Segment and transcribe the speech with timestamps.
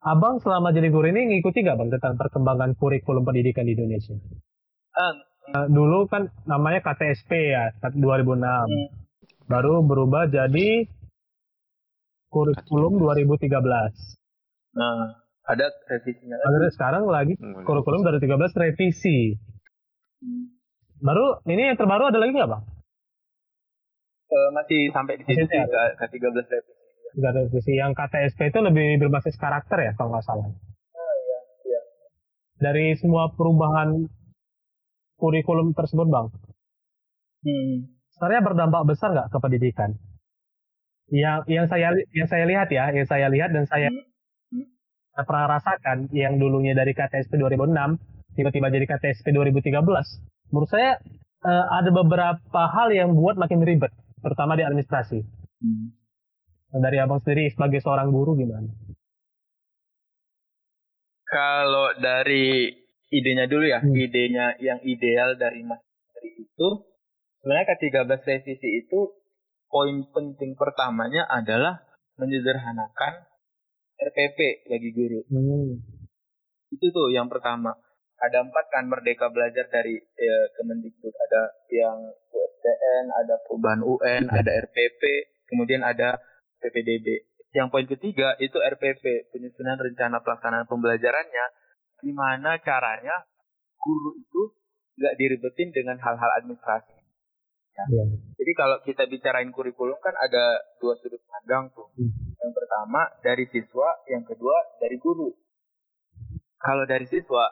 [0.00, 4.16] Abang selama jadi guru ini ngikuti gak bang tentang perkembangan kurikulum pendidikan di Indonesia?
[4.96, 5.14] Uh,
[5.52, 8.00] uh, dulu kan namanya KTSP ya 2006.
[8.00, 8.64] Hmm.
[9.44, 10.88] Baru berubah jadi
[12.32, 13.52] kurikulum 2013.
[14.80, 16.72] Nah, ada revisinya lagi.
[16.72, 19.36] sekarang lagi hmm, kurikulum 2013 revisi.
[20.24, 20.56] Hmm.
[21.04, 22.64] Baru ini yang terbaru ada lagi nggak bang?
[24.32, 26.79] Uh, masih sampai di sini ke 13 revisi
[27.14, 30.46] tiga revisi yang KTSP itu lebih berbasis karakter ya kalau nggak salah.
[30.46, 31.80] Oh, iya, iya.
[32.60, 34.06] Dari semua perubahan
[35.18, 36.26] kurikulum tersebut bang,
[37.44, 37.74] hmm.
[38.16, 39.90] sebenarnya berdampak besar nggak ke pendidikan?
[41.10, 44.06] Yang yang saya yang saya lihat ya, yang saya lihat dan saya hmm.
[44.54, 45.24] Hmm.
[45.26, 47.98] pernah rasakan yang dulunya dari KTSP 2006
[48.38, 49.74] tiba-tiba jadi KTSP 2013.
[50.54, 51.02] Menurut saya
[51.42, 53.90] uh, ada beberapa hal yang buat makin ribet,
[54.22, 55.18] terutama di administrasi.
[55.60, 55.99] Hmm
[56.78, 58.70] dari abang sendiri sebagai seorang guru gimana?
[61.26, 62.70] Kalau dari
[63.10, 63.94] idenya dulu ya, hmm.
[63.94, 66.68] idenya yang ideal dari Mas Menteri itu,
[67.42, 69.14] sebenarnya ke-13 revisi itu
[69.70, 71.82] poin penting pertamanya adalah
[72.18, 73.30] menyederhanakan
[73.98, 75.20] RPP bagi guru.
[75.30, 75.78] Hmm.
[76.70, 77.74] Itu tuh yang pertama.
[78.20, 81.08] Ada empat kan merdeka belajar dari ya, Kemendikbud.
[81.08, 81.96] Ada yang
[82.28, 84.36] USDN, ada perubahan UN, hmm.
[84.36, 85.02] ada RPP,
[85.48, 86.20] kemudian ada
[86.60, 87.26] PPDB.
[87.50, 91.46] Yang poin ketiga itu RPP, penyusunan rencana pelaksanaan pembelajarannya,
[91.98, 93.26] gimana caranya
[93.80, 94.42] guru itu
[95.00, 96.94] nggak diribetin dengan hal-hal administrasi.
[97.74, 97.84] Ya.
[97.88, 98.04] Ya.
[98.36, 101.88] Jadi kalau kita bicarain kurikulum kan ada dua sudut pandang tuh.
[101.96, 102.12] Hmm.
[102.36, 105.32] Yang pertama dari siswa, yang kedua dari guru.
[106.60, 107.48] Kalau dari siswa,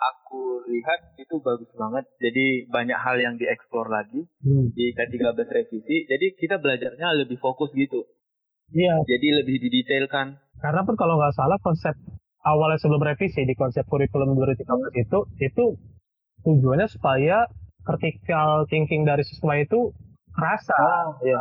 [0.00, 2.08] aku lihat itu bagus banget.
[2.16, 4.72] Jadi banyak hal yang dieksplor lagi hmm.
[4.72, 6.08] di K13 revisi.
[6.08, 8.08] Jadi kita belajarnya lebih fokus gitu.
[8.70, 8.94] Iya.
[9.06, 10.38] Jadi lebih didetailkan.
[10.60, 11.94] Karena pun kalau nggak salah konsep
[12.44, 15.64] awalnya sebelum revisi di konsep kurikulum 2013 itu itu
[16.44, 17.48] tujuannya supaya
[17.84, 19.92] critical thinking dari siswa itu
[20.32, 20.76] terasa.
[20.76, 21.40] Oh, iya.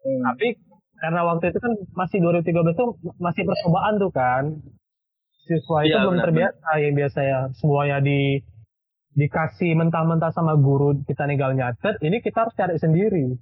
[0.00, 0.22] Hmm.
[0.32, 0.56] Tapi
[1.00, 2.86] karena waktu itu kan masih 2013 itu
[3.20, 4.44] masih percobaan tuh kan.
[5.44, 8.38] Siswa itu ya, belum benar, terbiasa yang biasanya semuanya di
[9.10, 13.34] dikasih mentah-mentah sama guru kita tinggal nyatet, ini kita harus cari sendiri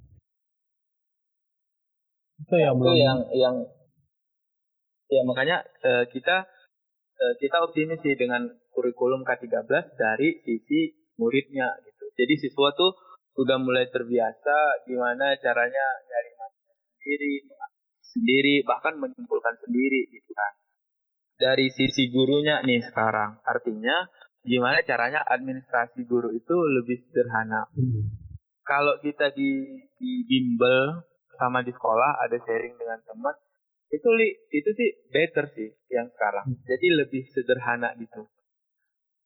[2.39, 3.55] itu yang belum yang yang
[5.09, 6.47] ya makanya uh, kita
[7.19, 9.67] uh, kita optimis sih dengan kurikulum K13
[9.99, 12.05] dari sisi muridnya gitu.
[12.15, 12.95] Jadi siswa tuh
[13.35, 17.33] sudah mulai terbiasa gimana caranya nyari materi sendiri,
[18.03, 20.53] sendiri bahkan menyimpulkan sendiri gitu kan.
[21.39, 24.11] Dari sisi gurunya nih sekarang, artinya
[24.43, 27.67] gimana caranya administrasi guru itu lebih sederhana.
[27.71, 28.11] Hmm.
[28.67, 31.07] Kalau kita di, di bimbel
[31.39, 33.35] sama di sekolah ada sharing dengan teman
[33.89, 36.45] itu li itu sih better sih yang sekarang.
[36.45, 36.61] Hmm.
[36.67, 38.29] jadi lebih sederhana gitu.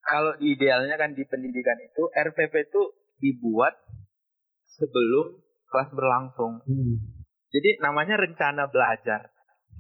[0.04, 2.82] Kalau idealnya kan di pendidikan itu RPP itu
[3.20, 3.76] dibuat
[4.80, 6.64] sebelum kelas berlangsung.
[6.64, 6.96] Hmm.
[7.52, 9.34] jadi namanya rencana belajar.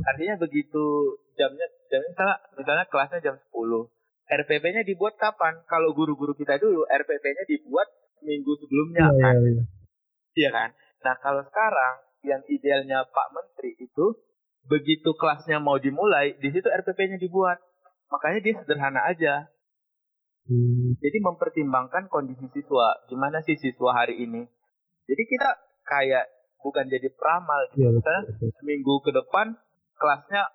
[0.03, 3.87] Artinya begitu jamnya jamnya misalnya misalnya kelasnya jam 10
[4.23, 5.61] RPP-nya dibuat kapan?
[5.67, 7.87] Kalau guru-guru kita dulu RPP-nya dibuat
[8.23, 9.35] minggu sebelumnya ya, kan?
[9.35, 9.63] ya, ya.
[10.39, 10.69] iya kan?
[11.03, 14.15] Nah kalau sekarang yang idealnya Pak Menteri itu
[14.67, 17.59] begitu kelasnya mau dimulai, di situ RPP-nya dibuat.
[18.07, 19.51] Makanya dia sederhana aja.
[20.47, 20.95] Hmm.
[20.99, 24.43] Jadi mempertimbangkan kondisi siswa, gimana sih siswa hari ini.
[25.07, 25.49] Jadi kita
[25.83, 26.31] kayak
[26.63, 27.83] bukan jadi peramal gitu.
[27.83, 28.23] Ya, Misalnya
[28.59, 29.55] seminggu ke depan
[29.99, 30.47] kelasnya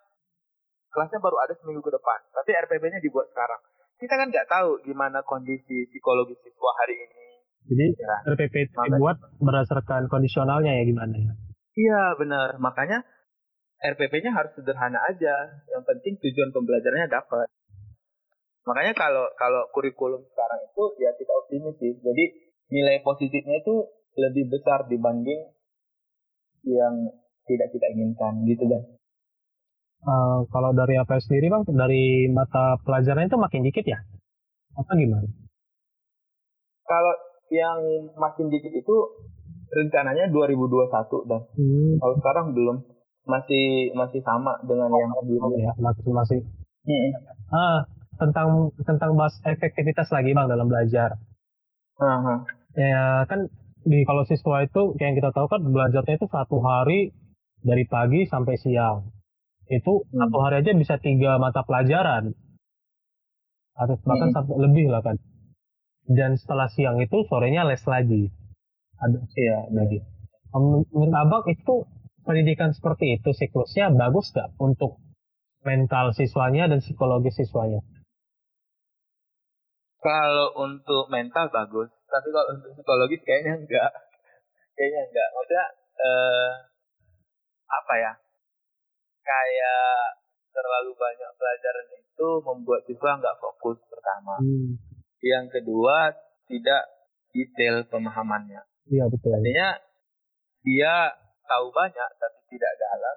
[0.89, 3.61] kelasnya baru ada seminggu ke depan, tapi RPP-nya dibuat sekarang.
[4.01, 7.25] Kita kan nggak tahu gimana kondisi psikologi siswa hari ini.
[7.69, 8.17] Jadi ya.
[8.33, 11.33] RPP dibuat berdasarkan kondisionalnya ya gimana ya?
[11.79, 12.59] Iya benar.
[12.59, 13.07] Makanya
[13.79, 15.63] RPP-nya harus sederhana aja.
[15.71, 17.47] Yang penting tujuan pembelajarannya dapat.
[18.67, 21.95] Makanya kalau kalau kurikulum sekarang itu ya kita optimis sih.
[22.03, 22.25] Jadi
[22.75, 23.87] nilai positifnya itu
[24.19, 25.55] lebih besar dibanding
[26.67, 27.15] yang
[27.47, 28.83] tidak kita inginkan gitu dan.
[29.99, 33.99] Uh, kalau dari apa sendiri bang, dari mata pelajaran itu makin dikit ya?
[34.79, 35.27] Apa gimana?
[36.87, 37.15] Kalau
[37.51, 37.81] yang
[38.15, 38.97] makin dikit itu
[39.69, 41.95] rencananya 2021 dan hmm.
[42.01, 42.77] kalau sekarang belum
[43.29, 46.41] masih masih sama dengan yang sebelumnya ya masih masih
[46.89, 47.11] hmm.
[47.53, 47.85] ah
[48.19, 51.21] tentang tentang bahas efektivitas lagi bang dalam belajar
[52.01, 52.39] uh-huh.
[52.75, 53.47] ya kan
[53.85, 57.15] di kalau siswa itu yang kita tahu kan belajarnya itu satu hari
[57.63, 59.13] dari pagi sampai siang
[59.69, 60.19] itu hmm.
[60.19, 62.33] satu hari aja bisa tiga mata pelajaran
[63.79, 64.37] atau bahkan hmm.
[64.37, 65.17] sampai lebih lah kan
[66.09, 68.33] dan setelah siang itu sorenya les lagi
[68.99, 70.03] ada iya lagi
[70.55, 71.87] menurut abang itu
[72.25, 75.01] pendidikan seperti itu siklusnya bagus gak untuk
[75.63, 77.83] mental siswanya dan psikologis siswanya?
[79.99, 83.91] Kalau untuk mental bagus, tapi kalau untuk psikologis kayaknya enggak.
[84.79, 85.29] Kayaknya enggak.
[85.35, 85.65] Maksudnya
[85.99, 86.51] eh,
[87.67, 88.13] apa ya?
[89.27, 90.23] Kayak
[90.55, 94.39] terlalu banyak pelajaran itu membuat siswa nggak fokus pertama.
[94.39, 94.79] Hmm.
[95.19, 96.15] Yang kedua
[96.47, 96.83] tidak
[97.35, 98.68] detail pemahamannya.
[98.89, 99.37] Iya betul.
[99.37, 99.69] Artinya
[100.65, 100.95] dia
[101.45, 103.17] tahu banyak tapi tidak dalam.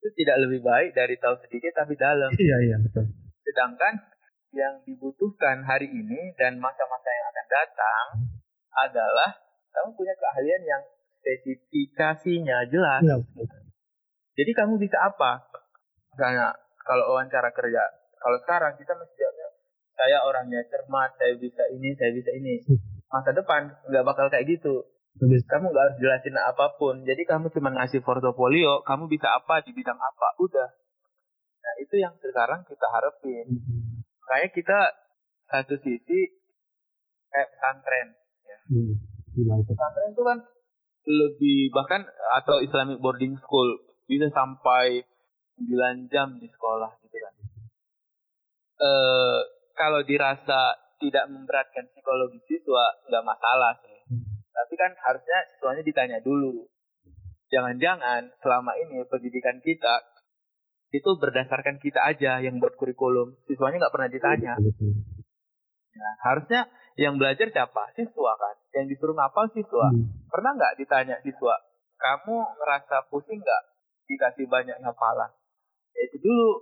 [0.00, 2.32] Itu tidak lebih baik dari tahu sedikit tapi dalam.
[2.36, 3.04] Iya iya betul.
[3.44, 3.94] Sedangkan
[4.50, 8.06] yang dibutuhkan hari ini dan masa-masa yang akan datang
[8.88, 9.30] adalah
[9.70, 10.82] kamu punya keahlian yang
[11.20, 13.02] spesifikasinya jelas.
[13.04, 13.16] Ya.
[14.40, 15.46] Jadi kamu bisa apa?
[16.16, 17.82] Misalnya kalau wawancara kerja,
[18.18, 19.48] kalau sekarang kita mesti jawabnya
[20.00, 22.56] saya orangnya cermat, saya bisa ini, saya bisa ini.
[22.64, 22.99] Hmm.
[23.10, 24.86] Masa depan nggak bakal kayak gitu.
[25.20, 27.02] Kamu nggak harus jelasin apa pun.
[27.02, 30.70] Jadi kamu cuma ngasih portofolio, kamu bisa apa di bidang apa, udah.
[31.60, 33.46] Nah itu yang sekarang kita harapin.
[33.50, 33.90] Hmm
[34.30, 34.78] kayak kita
[35.50, 36.20] satu sisi
[37.34, 38.08] kayak pesantren
[38.46, 38.58] ya.
[38.70, 38.94] Hmm,
[39.66, 40.38] pesantren itu kan
[41.10, 42.06] lebih bahkan
[42.38, 43.66] atau Islamic boarding school
[44.06, 45.02] bisa sampai
[45.58, 47.34] 9 jam di sekolah gitu kan.
[48.78, 48.90] E,
[49.74, 53.98] kalau dirasa tidak memberatkan psikologi siswa nggak masalah sih.
[54.12, 54.44] Hmm.
[54.52, 56.68] Tapi kan harusnya siswanya ditanya dulu.
[57.50, 60.06] Jangan-jangan selama ini pendidikan kita
[60.90, 63.40] itu berdasarkan kita aja yang buat kurikulum.
[63.48, 64.54] Siswanya nggak pernah ditanya.
[66.00, 66.70] Nah, harusnya
[67.00, 67.96] yang belajar siapa?
[67.96, 68.56] Siswa kan.
[68.76, 69.88] Yang disuruh ngapal siswa.
[69.90, 70.06] Hmm.
[70.30, 71.56] Pernah nggak ditanya siswa,
[71.98, 73.62] kamu ngerasa pusing nggak
[74.06, 75.30] dikasih banyak hafalan?
[75.96, 76.52] Ya itu dulu.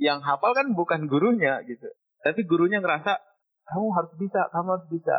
[0.00, 1.88] Yang hafal kan bukan gurunya gitu.
[2.20, 3.16] Tapi gurunya ngerasa,
[3.68, 5.16] kamu harus bisa, kamu harus bisa.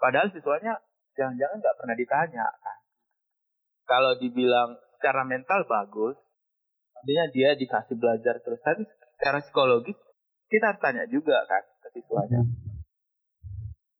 [0.00, 0.82] Padahal siswanya
[1.14, 2.78] jangan-jangan nggak pernah ditanya kan.
[3.86, 6.16] Kalau dibilang secara mental bagus,
[6.98, 8.58] artinya dia dikasih belajar terus.
[8.62, 8.82] Tapi
[9.18, 9.98] secara psikologis
[10.50, 12.42] kita harus tanya juga kan ke siswanya.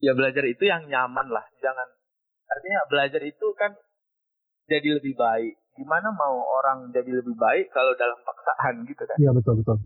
[0.02, 1.46] Ya belajar itu yang nyaman lah.
[1.62, 1.86] Jangan
[2.50, 3.78] artinya belajar itu kan
[4.66, 5.54] jadi lebih baik.
[5.78, 9.16] Gimana mau orang jadi lebih baik kalau dalam paksaan gitu kan?
[9.22, 9.78] Iya betul betul.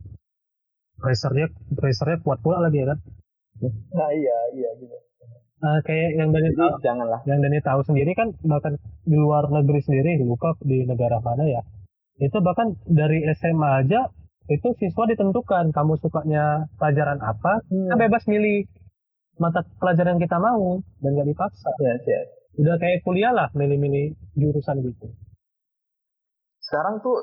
[0.96, 2.98] Pressernya pressernya kuat pula lagi ya kan
[3.64, 4.96] nah iya iya gitu
[5.62, 8.76] uh, kayak yang Dani tahu, janganlah yang Dani tahu sendiri kan bahkan
[9.06, 11.62] di luar negeri sendiri lupa di negara mana ya
[12.16, 14.08] itu bahkan dari SMA aja
[14.46, 17.90] itu siswa ditentukan kamu sukanya pelajaran apa hmm.
[17.90, 18.70] kita bebas milih
[19.36, 22.26] mata pelajaran yang kita mau dan gak dipaksa yes, yes.
[22.56, 25.12] udah kayak kuliah lah milih-milih jurusan gitu
[26.66, 27.14] sekarang tuh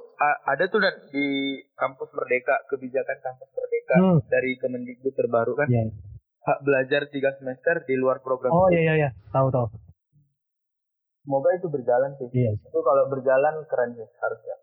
[0.48, 4.20] ada tuh dan di kampus Merdeka kebijakan kampus Merdeka hmm.
[4.30, 5.90] dari Kemendikbud terbaru kan yeah.
[6.44, 9.68] Hak belajar tiga semester di luar program oh iya iya iya tahu tahu
[11.24, 12.54] semoga itu berjalan sih yeah.
[12.56, 14.56] itu kalau berjalan keren sih harusnya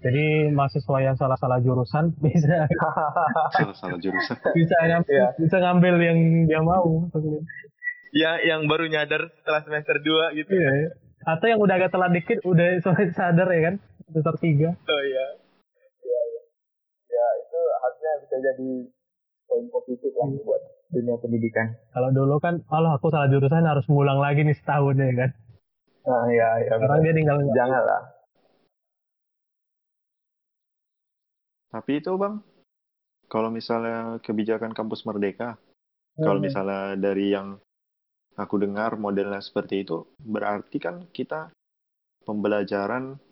[0.00, 2.64] jadi mahasiswa yang salah-salah jurusan bisa
[3.56, 5.28] salah-salah jurusan bisa ngambil, ya.
[5.36, 6.18] bisa ngambil yang
[6.48, 7.04] dia mau.
[8.10, 10.50] Ya, yang baru nyadar setelah semester 2 gitu.
[10.50, 10.90] Iya, ya.
[11.30, 13.74] Atau yang udah agak telat dikit udah soalnya sadar ya kan?
[14.08, 14.42] Semester 3.
[14.42, 15.26] Oh iya.
[16.02, 16.42] Ya, ya.
[17.06, 18.70] ya itu harusnya bisa jadi
[19.46, 20.42] poin positif lah hmm.
[20.42, 21.74] buat dunia pendidikan.
[21.94, 25.30] Kalau dulu kan, kalau aku salah jurusan harus ngulang lagi nih setahun ya kan?
[26.06, 26.72] Nah, iya, iya.
[26.74, 28.02] Sekarang dia tinggal Jangan lah
[31.70, 32.42] Tapi itu bang,
[33.30, 36.26] kalau misalnya kebijakan kampus merdeka, hmm.
[36.26, 37.62] kalau misalnya dari yang
[38.34, 41.54] aku dengar modelnya seperti itu, berarti kan kita
[42.26, 43.22] pembelajaran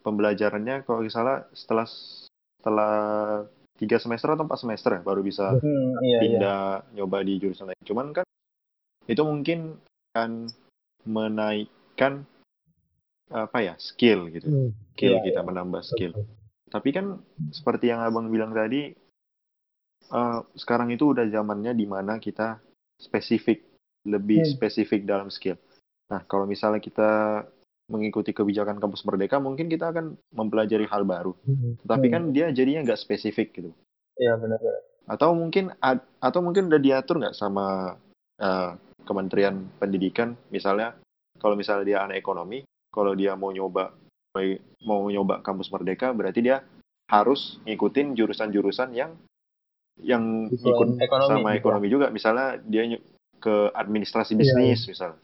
[0.00, 2.94] pembelajarannya kalau misalnya setelah setelah
[3.76, 6.92] tiga semester atau empat semester ya baru bisa hmm, iya, pindah iya.
[7.00, 7.84] nyoba di jurusan lain.
[7.84, 8.26] Cuman kan
[9.06, 9.78] itu mungkin
[10.16, 10.50] akan
[11.06, 12.26] menaikkan
[13.26, 15.46] apa ya skill gitu, hmm, skill iya, kita iya.
[15.46, 16.14] menambah skill.
[16.14, 16.26] Betul.
[16.66, 17.06] Tapi kan
[17.54, 18.90] seperti yang abang bilang tadi,
[20.10, 22.58] uh, sekarang itu udah zamannya di mana kita
[22.98, 23.62] spesifik,
[24.06, 24.50] lebih hmm.
[24.58, 25.58] spesifik dalam skill.
[26.06, 27.42] Nah, kalau misalnya kita
[27.86, 31.32] mengikuti kebijakan kampus merdeka, mungkin kita akan mempelajari hal baru.
[31.46, 31.78] Hmm.
[31.86, 32.34] Tapi kan hmm.
[32.34, 33.70] dia jadinya nggak spesifik gitu.
[34.18, 34.58] Iya benar.
[35.06, 35.70] Atau mungkin
[36.18, 37.94] atau mungkin udah diatur nggak sama
[38.42, 38.70] uh,
[39.06, 40.98] Kementerian Pendidikan, misalnya
[41.38, 43.94] kalau misalnya dia anak ekonomi, kalau dia mau nyoba
[44.84, 46.60] mau nyoba kampus merdeka berarti dia
[47.08, 49.16] harus ngikutin jurusan-jurusan yang
[49.96, 51.56] yang ikut ekonomi, sama juga.
[51.56, 53.00] ekonomi juga misalnya dia
[53.40, 54.90] ke administrasi iya, bisnis yeah.
[54.92, 55.18] misalnya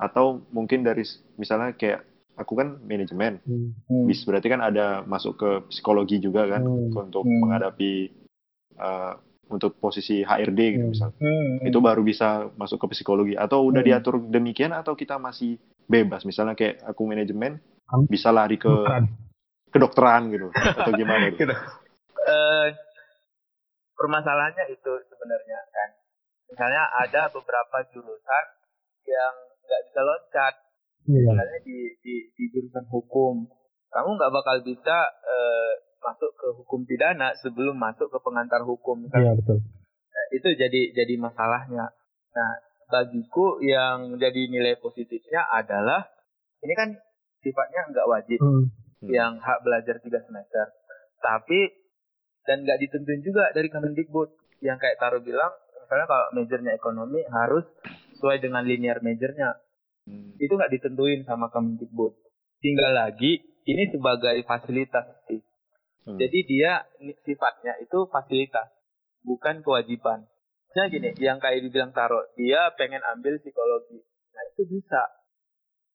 [0.00, 1.04] atau mungkin dari
[1.36, 2.08] misalnya kayak
[2.40, 4.08] aku kan manajemen hmm.
[4.08, 6.96] bis berarti kan ada masuk ke psikologi juga kan hmm.
[6.96, 7.38] untuk hmm.
[7.44, 7.92] menghadapi
[8.80, 9.20] uh,
[9.52, 10.92] untuk posisi HRD gitu hmm.
[10.96, 11.68] misalnya hmm.
[11.68, 13.90] itu baru bisa masuk ke psikologi atau udah hmm.
[13.92, 17.60] diatur demikian atau kita masih bebas misalnya kayak aku manajemen
[18.08, 18.72] bisa lari ke
[19.68, 21.44] kedokteran gitu atau gimana gitu.
[22.30, 22.68] eh,
[24.00, 25.88] permasalahannya itu sebenarnya kan.
[26.48, 28.44] Misalnya ada beberapa jurusan
[29.04, 29.34] yang
[29.70, 30.54] nggak bisa loncat.
[31.06, 31.30] Iya.
[31.30, 33.46] Misalnya di, di, di jurusan hukum,
[33.94, 35.72] kamu nggak bakal bisa eh,
[36.02, 39.06] masuk ke hukum pidana sebelum masuk ke pengantar hukum.
[39.06, 39.22] Kan?
[39.22, 39.62] Iya betul.
[40.10, 41.94] Nah, itu jadi jadi masalahnya.
[42.34, 42.52] Nah,
[42.90, 46.10] bagiku yang jadi nilai positifnya adalah
[46.66, 46.98] ini kan
[47.40, 48.42] sifatnya nggak wajib
[49.00, 49.08] Hmm.
[49.08, 50.76] yang hak belajar tiga semester.
[51.24, 51.72] Tapi
[52.44, 57.64] dan nggak ditentuin juga dari Kemendikbud yang kayak Taro bilang, misalnya kalau majornya ekonomi harus
[58.20, 59.56] sesuai dengan linear majornya.
[60.04, 60.36] Hmm.
[60.36, 62.12] Itu nggak ditentuin sama Kemendikbud.
[62.60, 65.40] Tinggal lagi ini sebagai fasilitas sih.
[66.04, 66.20] Hmm.
[66.20, 66.84] Jadi dia
[67.24, 68.68] sifatnya itu fasilitas,
[69.24, 70.28] bukan kewajiban.
[70.68, 74.04] Misalnya gini, yang kayak dibilang Taro, dia pengen ambil psikologi.
[74.36, 75.02] Nah itu bisa.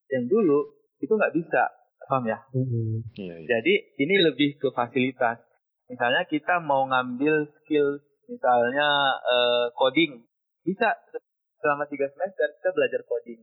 [0.09, 0.59] Yang dulu
[1.01, 1.63] itu nggak bisa,
[2.09, 2.41] paham ya?
[2.49, 3.05] Hmm.
[3.13, 3.47] Iya, iya.
[3.49, 5.41] Jadi ini lebih ke fasilitas.
[5.85, 10.25] Misalnya kita mau ngambil skill, misalnya eh, coding,
[10.65, 10.97] bisa
[11.59, 13.41] selama tiga semester kita belajar coding.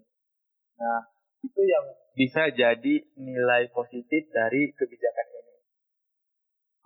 [0.78, 1.00] Nah
[1.42, 5.54] itu yang bisa jadi nilai positif dari kebijakan ini.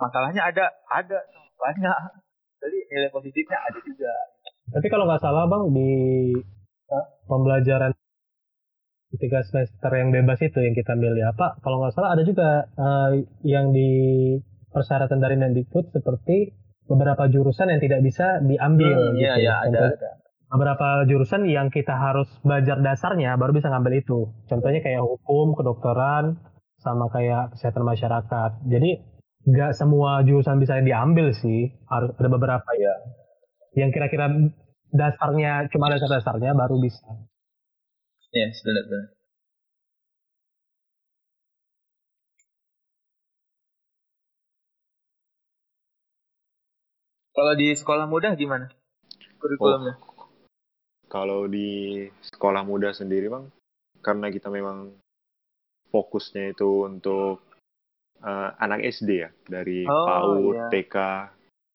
[0.00, 1.18] Masalahnya ada, ada
[1.56, 1.99] banyak.
[2.56, 4.12] Jadi nilai positifnya ada juga.
[4.73, 5.90] Tapi kalau nggak salah bang di
[7.26, 7.92] pembelajaran
[9.16, 11.56] tiga semester yang bebas itu yang kita milih apa?
[11.62, 13.11] Kalau nggak salah ada juga eh,
[13.47, 13.90] yang di
[14.73, 16.52] persyaratan dari Mendikbud seperti
[16.85, 18.92] beberapa jurusan yang tidak bisa diambil.
[18.92, 19.25] Hmm, gitu.
[19.25, 20.11] Iya, iya, ada, ada.
[20.47, 24.31] Beberapa jurusan yang kita harus belajar dasarnya baru bisa ngambil itu.
[24.47, 26.38] Contohnya kayak hukum, kedokteran,
[26.79, 28.50] sama kayak kesehatan masyarakat.
[28.71, 28.91] Jadi
[29.47, 31.75] nggak semua jurusan bisa diambil sih.
[31.91, 32.95] Harus ada beberapa ya.
[33.75, 34.26] Yang kira-kira
[34.95, 37.05] dasarnya cuma dasar-dasarnya baru bisa.
[38.31, 39.17] Yes, benar-benar.
[47.37, 48.73] Kalau di sekolah mudah gimana?
[49.37, 50.15] Kurikulumnya?
[51.16, 53.49] Kalau di sekolah muda sendiri bang,
[54.04, 54.92] karena kita memang
[55.88, 57.40] fokusnya itu untuk
[58.20, 60.68] eh, anak SD ya, dari Oh, PAUD, iya.
[60.68, 60.96] TK,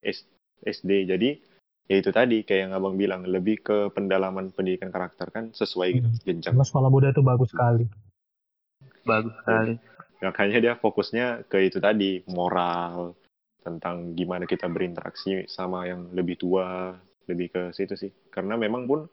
[0.06, 0.30] S-
[0.62, 1.10] SD.
[1.10, 1.42] Jadi
[1.90, 6.08] ya itu tadi kayak yang abang bilang lebih ke pendalaman pendidikan karakter kan sesuai gitu
[6.22, 6.54] jenjang.
[6.54, 7.90] Karena sekolah muda itu bagus sekali.
[9.02, 9.74] Bagus sekali.
[10.22, 13.18] Makanya dia fokusnya ke itu tadi moral
[13.66, 16.94] tentang gimana kita berinteraksi sama yang lebih tua,
[17.26, 18.14] lebih ke situ sih.
[18.30, 19.10] Karena memang pun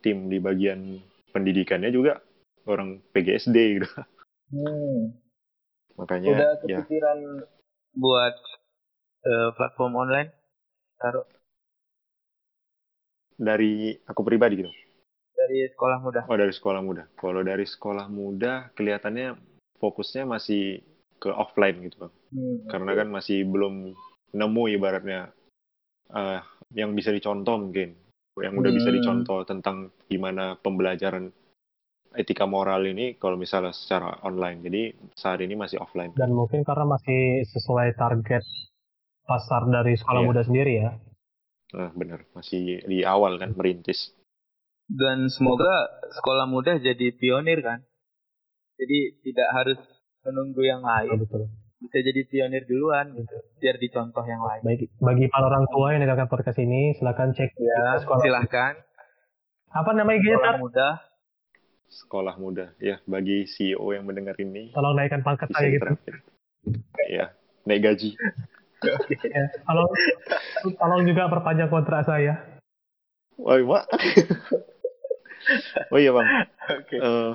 [0.00, 2.20] tim di bagian pendidikannya juga
[2.66, 3.88] orang PGSD gitu.
[4.50, 5.14] Hmm.
[5.94, 7.18] Makanya Udah ya kepikiran
[7.94, 8.34] buat
[9.24, 10.30] eh, platform online?
[11.00, 11.24] Taruh
[13.40, 14.72] dari aku pribadi gitu.
[15.32, 16.22] dari sekolah mudah.
[16.28, 17.08] Oh dari sekolah muda.
[17.16, 19.40] Kalau dari sekolah muda kelihatannya
[19.80, 20.84] fokusnya masih
[21.16, 22.12] ke offline gitu bang.
[22.36, 22.58] Hmm.
[22.68, 23.96] Karena kan masih belum
[24.36, 25.32] nemu ibaratnya
[26.12, 26.40] eh,
[26.76, 27.96] yang bisa dicontoh mungkin.
[28.38, 28.96] Yang udah bisa Hmm.
[28.96, 31.34] dicontoh tentang gimana pembelajaran
[32.12, 34.62] etika moral ini kalau misalnya secara online.
[34.62, 34.82] Jadi
[35.14, 36.14] saat ini masih offline.
[36.14, 38.42] Dan mungkin karena masih sesuai target
[39.22, 40.28] pasar dari sekolah Iya.
[40.28, 40.90] muda sendiri ya.
[41.70, 44.10] Nah benar masih di awal kan merintis.
[44.90, 47.86] Dan semoga sekolah mudah jadi pionir kan.
[48.74, 49.78] Jadi tidak harus
[50.26, 51.14] menunggu yang lain.
[51.14, 51.46] Betul.
[51.80, 53.36] Bisa jadi pionir duluan gitu.
[53.56, 54.60] Biar dicontoh yang lain.
[54.62, 58.20] Baik, bagi para orang tua yang mendengarkan podcast ini, silakan cek Ya, sekolah.
[58.20, 58.74] silahkan.
[59.70, 60.56] Apa namanya IG Sekolah Tar?
[60.58, 60.94] mudah.
[61.90, 65.90] Sekolah muda ya bagi CEO yang mendengar ini Tolong naikkan pangkat saya gitu.
[67.08, 67.34] Iya
[67.64, 68.10] naik gaji.
[68.80, 69.92] Ya, tolong,
[70.72, 72.40] tolong juga perpanjang kontrak saya.
[73.36, 73.84] Woi, Mak.
[75.92, 76.24] oh iya, Bang.
[76.80, 76.96] Oke.
[76.96, 77.32] Eh,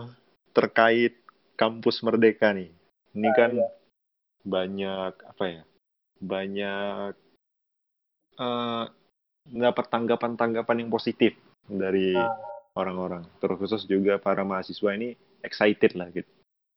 [0.57, 1.13] terkait
[1.53, 2.73] kampus Merdeka nih.
[3.13, 3.61] Ini kan
[4.45, 5.63] banyak apa ya?
[6.21, 7.11] Banyak
[8.35, 8.85] eh
[9.45, 12.17] mendapat tanggapan-tanggapan yang positif dari
[12.73, 13.25] orang-orang.
[13.41, 15.13] Terkhusus juga para mahasiswa ini
[15.45, 16.29] excited lah gitu.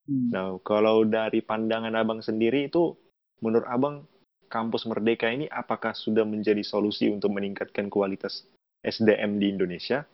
[0.08, 0.28] Hmm.
[0.32, 2.96] Nah, kalau dari pandangan Abang sendiri itu
[3.44, 4.04] menurut Abang
[4.48, 8.48] kampus Merdeka ini apakah sudah menjadi solusi untuk meningkatkan kualitas
[8.84, 10.04] SDM di Indonesia?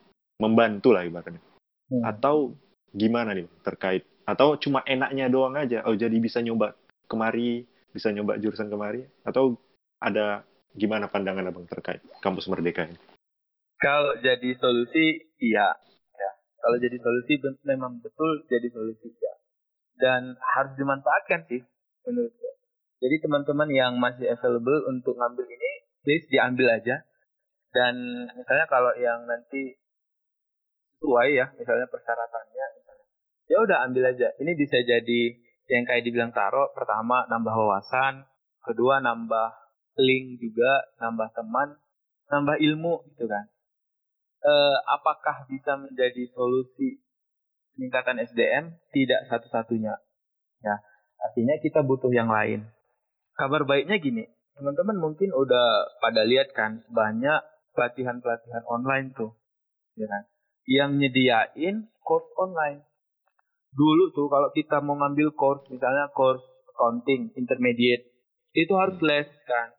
[0.42, 1.42] Membantu lah ibaratnya.
[1.90, 2.02] Hmm.
[2.02, 2.58] Atau
[2.94, 6.72] gimana nih terkait atau cuma enaknya doang aja oh jadi bisa nyoba
[7.06, 9.54] kemari bisa nyoba jurusan kemari atau
[10.02, 10.42] ada
[10.74, 12.98] gimana pandangan abang terkait kampus merdeka ini
[13.78, 15.76] Kalau jadi solusi, iya.
[16.16, 16.30] Ya.
[16.56, 17.36] Kalau jadi solusi,
[17.68, 19.34] memang betul jadi solusi, ya.
[20.00, 21.60] Dan harus dimanfaatkan sih,
[22.08, 22.52] menurut gue.
[23.04, 27.04] Jadi teman-teman yang masih available untuk ngambil ini, please diambil aja.
[27.76, 29.76] Dan misalnya kalau yang nanti
[30.96, 32.66] sesuai ya, misalnya persyaratannya,
[33.50, 34.32] ya udah ambil aja.
[34.40, 38.28] Ini bisa jadi yang kayak dibilang Taro, pertama nambah wawasan,
[38.64, 39.56] kedua nambah
[39.96, 41.78] link juga, nambah teman,
[42.28, 43.48] nambah ilmu gitu kan.
[44.44, 47.00] Eh, apakah bisa menjadi solusi
[47.76, 48.76] peningkatan SDM?
[48.92, 49.96] Tidak satu-satunya.
[50.60, 50.76] Ya,
[51.16, 52.68] artinya kita butuh yang lain.
[53.34, 57.40] Kabar baiknya gini, teman-teman mungkin udah pada lihat kan banyak
[57.74, 59.34] pelatihan-pelatihan online tuh,
[59.98, 60.22] ya kan?
[60.64, 62.86] Yang nyediain course online.
[63.74, 68.06] Dulu tuh kalau kita mau ngambil course, misalnya course accounting intermediate,
[68.54, 69.74] itu harus les kan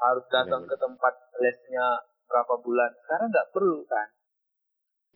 [0.00, 1.86] harus datang ke tempat lesnya
[2.24, 2.90] berapa bulan.
[3.04, 4.08] Sekarang nggak perlu kan.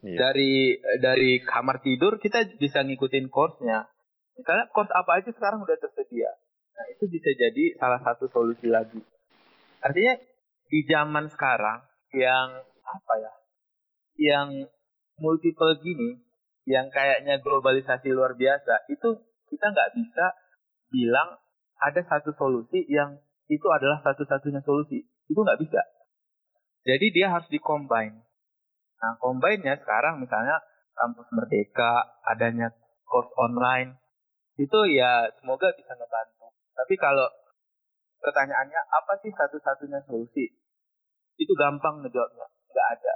[0.04, 0.19] Iya.
[0.21, 0.54] Dari
[1.00, 3.88] dari kamar tidur kita bisa ngikutin course-nya.
[4.37, 6.28] Misalnya course apa aja sekarang udah tersedia.
[6.75, 9.00] Nah, itu bisa jadi salah satu solusi lagi.
[9.81, 10.19] Artinya
[10.69, 12.49] di zaman sekarang yang
[12.85, 13.33] apa ya?
[14.19, 14.49] Yang
[15.23, 16.19] multiple gini,
[16.64, 19.21] yang kayaknya globalisasi luar biasa, itu
[19.52, 20.25] kita nggak bisa
[20.88, 21.37] bilang
[21.80, 25.04] ada satu solusi yang itu adalah satu-satunya solusi.
[25.28, 25.85] Itu nggak bisa.
[26.85, 28.25] Jadi dia harus dikombin.
[29.00, 30.64] Nah, combine-nya sekarang misalnya
[30.97, 32.73] kampus merdeka, adanya
[33.04, 34.00] course online,
[34.56, 36.54] itu ya semoga bisa ngebantu.
[36.73, 37.28] Tapi kalau
[38.23, 40.56] pertanyaannya apa sih satu-satunya solusi?
[41.37, 43.14] Itu gampang ngejawabnya, nggak ada.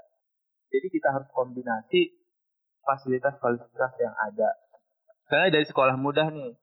[0.68, 2.17] Jadi kita harus kombinasi
[2.88, 4.48] fasilitas-fasilitas yang ada.
[5.28, 6.56] Misalnya dari sekolah mudah nih,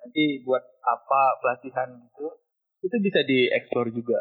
[0.00, 2.32] nanti buat apa pelatihan gitu,
[2.80, 4.16] itu bisa dieksplor juga.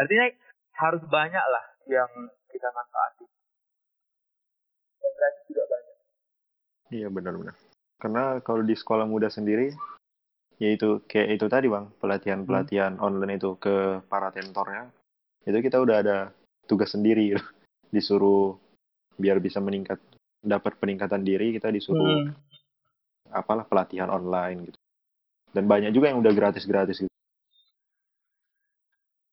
[0.00, 0.32] Artinya
[0.80, 2.08] harus banyak lah yang
[2.48, 3.26] kita manfaati.
[5.04, 5.96] Yang gratis juga banyak.
[6.96, 7.56] Iya benar-benar.
[8.00, 9.76] Karena kalau di sekolah muda sendiri,
[10.62, 13.04] yaitu kayak itu tadi bang, pelatihan-pelatihan hmm.
[13.04, 14.88] online itu ke para tentornya,
[15.44, 16.18] itu kita udah ada
[16.64, 17.34] tugas sendiri,
[17.94, 18.56] disuruh
[19.18, 20.00] biar bisa meningkat,
[20.44, 22.36] dapat peningkatan diri kita disuruh hmm.
[23.32, 24.78] apalah pelatihan online gitu.
[25.54, 27.14] Dan banyak juga yang udah gratis-gratis gitu.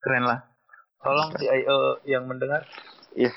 [0.01, 0.39] Keren lah.
[1.01, 2.63] Tolong CIO yang mendengar.
[3.17, 3.33] Iya.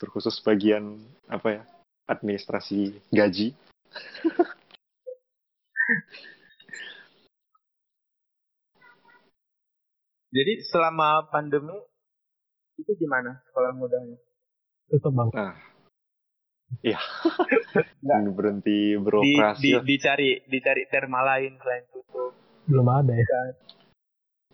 [0.00, 1.62] Terkhusus bagian apa ya?
[2.08, 3.52] Administrasi gaji.
[10.28, 11.72] Jadi selama pandemi
[12.76, 14.16] itu gimana sekolah mudanya?
[14.88, 15.28] Tutup bang.
[15.32, 15.56] Nah,
[16.84, 17.00] iya.
[18.32, 19.62] berhenti beroperasi.
[19.62, 22.32] Di, di, dicari dicari terma lain selain tutup.
[22.68, 23.24] Belum ada ya.
[23.24, 23.68] Kan?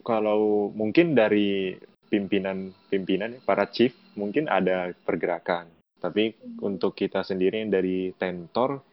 [0.05, 1.75] kalau mungkin dari
[2.13, 5.67] pimpinan-pimpinan para chief mungkin ada pergerakan.
[5.99, 8.85] Tapi untuk kita sendiri dari tentor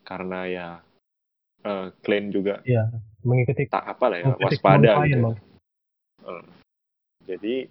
[0.00, 0.68] karena ya
[1.68, 2.88] uh, klien juga ya,
[3.20, 5.36] mengikuti tak apa lah ya waspada gitu.
[6.24, 6.42] Uh,
[7.28, 7.68] jadi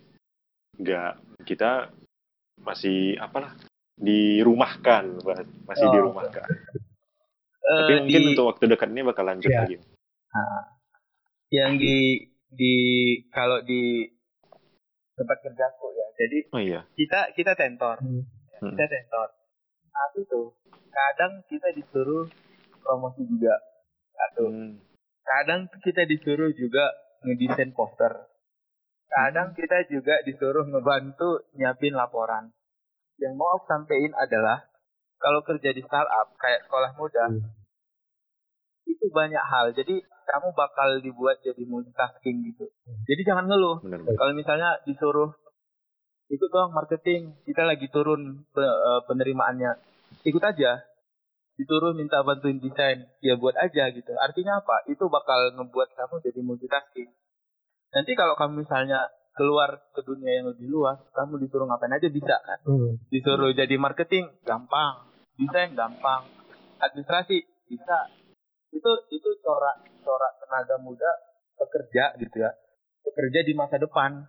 [0.78, 1.12] nggak
[1.50, 1.90] kita
[2.62, 3.58] masih apalah
[3.96, 5.04] dirumahkan
[5.68, 5.94] masih oh.
[5.94, 6.48] dirumahkan.
[7.66, 9.66] Uh, Tapi mungkin di, untuk waktu dekat ini bakal lanjut ya.
[9.66, 9.76] lagi.
[10.36, 10.64] Nah,
[11.50, 12.74] yang di di
[13.32, 14.06] kalau di
[15.16, 16.08] tempat kerjaku ya.
[16.16, 16.82] Jadi oh, iya.
[16.94, 18.24] kita kita tentor, hmm.
[18.76, 19.28] kita tentor.
[19.90, 20.54] Tapi tuh
[20.92, 22.28] kadang kita disuruh
[22.84, 23.56] promosi juga
[24.14, 24.46] satu.
[24.52, 24.78] Hmm.
[25.26, 26.92] Kadang kita disuruh juga
[27.26, 28.30] ngedesain poster.
[29.10, 29.58] Kadang hmm.
[29.58, 32.52] kita juga disuruh ngebantu nyiapin laporan.
[33.22, 34.68] Yang mau aku sampaikan adalah
[35.20, 37.44] kalau kerja di startup kayak sekolah muda, hmm.
[38.86, 39.72] itu banyak hal.
[39.72, 42.66] Jadi kamu bakal dibuat jadi multitasking gitu.
[43.08, 43.80] Jadi jangan ngeluh.
[44.18, 45.32] Kalau misalnya disuruh
[46.28, 48.66] ikut dong marketing, kita lagi turun e,
[49.06, 49.78] penerimaannya,
[50.26, 50.82] ikut aja.
[51.56, 54.12] Disuruh minta bantuin desain, ya buat aja gitu.
[54.20, 54.84] Artinya apa?
[54.92, 57.16] Itu bakal ngebuat kamu jadi multitasking.
[57.96, 62.36] Nanti kalau kamu misalnya keluar ke dunia yang lebih luas, kamu disuruh ngapain aja bisa
[62.40, 62.60] kan?
[62.64, 62.96] Hmm.
[63.12, 65.12] Disuruh jadi marketing, gampang.
[65.36, 66.24] Desain gampang.
[66.80, 67.98] Administrasi bisa
[68.76, 71.12] itu itu corak corak tenaga muda
[71.56, 72.52] bekerja gitu ya
[73.08, 74.28] bekerja di masa depan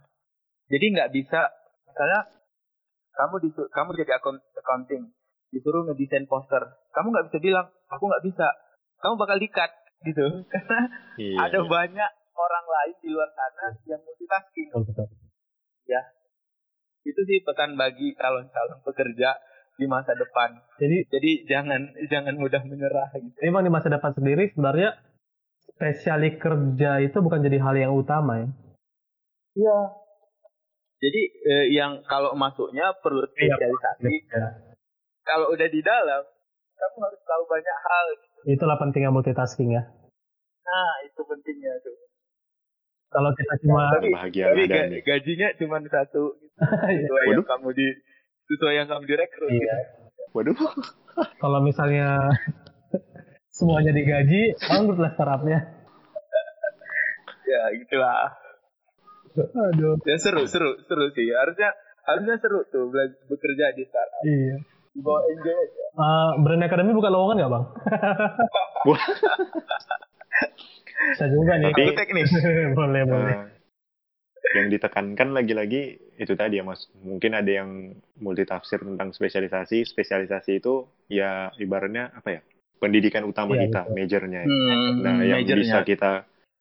[0.70, 1.50] jadi nggak bisa
[1.90, 2.30] misalnya
[3.16, 5.10] kamu disuruh, kamu jadi accounting
[5.50, 6.62] disuruh ngedesain poster
[6.94, 8.46] kamu nggak bisa bilang aku nggak bisa
[9.02, 9.70] kamu bakal dikat
[10.06, 10.80] gitu karena
[11.18, 11.68] iya, ada iya.
[11.68, 15.08] banyak orang lain di luar sana yang multitasking betul, betul.
[15.88, 16.02] ya
[17.06, 19.38] itu sih pesan bagi calon-calon pekerja
[19.76, 20.56] di masa depan.
[20.80, 23.36] Jadi jadi jangan jangan mudah menyerah gitu.
[23.44, 24.96] Emang di masa depan sendiri sebenarnya
[25.70, 28.48] spesialis kerja itu bukan jadi hal yang utama ya.
[29.56, 29.78] Iya.
[30.96, 34.08] Jadi eh, yang kalau masuknya perlu iya, spesialisasi.
[34.08, 34.46] Iya.
[35.26, 36.22] Kalau udah di dalam,
[36.78, 38.06] kamu harus tahu banyak hal.
[38.14, 38.38] Gitu.
[38.56, 39.82] Itulah pentingnya multitasking ya.
[40.62, 42.05] Nah, itu pentingnya tuh.
[43.06, 47.06] Kalau kita cuma tapi, tapi gajinya cuma satu gitu.
[47.06, 47.88] Sesuai yang kamu di
[48.46, 49.50] sesuai yang kamu direkrut.
[49.50, 49.76] Iya.
[50.34, 50.56] Waduh.
[51.42, 52.18] Kalau misalnya
[53.56, 55.60] semuanya digaji, bangkrut lah startupnya.
[57.46, 58.34] ya gitulah.
[59.36, 59.96] Aduh.
[60.02, 61.30] Ya seru, seru, seru sih.
[61.30, 61.72] Harusnya
[62.06, 64.22] harusnya seru tuh belajar bekerja di startup.
[64.26, 64.56] Iya.
[64.96, 65.84] Bawa enjoy aja.
[65.96, 67.64] Uh, Brand Academy buka lowongan nggak bang?
[71.12, 71.70] Bisa juga nih.
[71.70, 72.28] Tapi- Aku teknis.
[72.78, 73.34] boleh boleh.
[73.36, 73.48] Nah,
[74.54, 75.82] yang ditekankan lagi-lagi
[76.16, 80.74] itu tadi ya mas mungkin ada yang multitafsir tentang spesialisasi spesialisasi itu
[81.08, 82.40] ya ibaratnya apa ya
[82.76, 83.94] pendidikan utama Iya, kita betul.
[83.96, 84.48] majornya ya.
[84.48, 85.60] Hmm, nah yang majornya.
[85.60, 86.12] bisa kita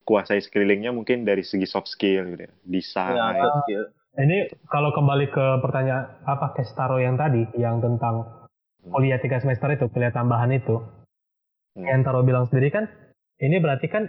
[0.01, 3.83] kuasai sekelilingnya mungkin dari segi soft skill gitu ya desain Ya, soft skill.
[4.15, 8.47] Ini kalau kembali ke pertanyaan apa Kestaro yang tadi yang tentang
[8.83, 10.81] kuliah tiga semester itu kuliah tambahan itu
[11.75, 11.85] Hmm.
[11.85, 12.87] yang Taro bilang sendiri kan
[13.37, 14.07] ini berarti kan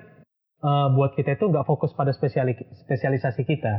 [0.58, 3.74] eh, buat kita itu nggak fokus pada spesiali, spesialisasi kita.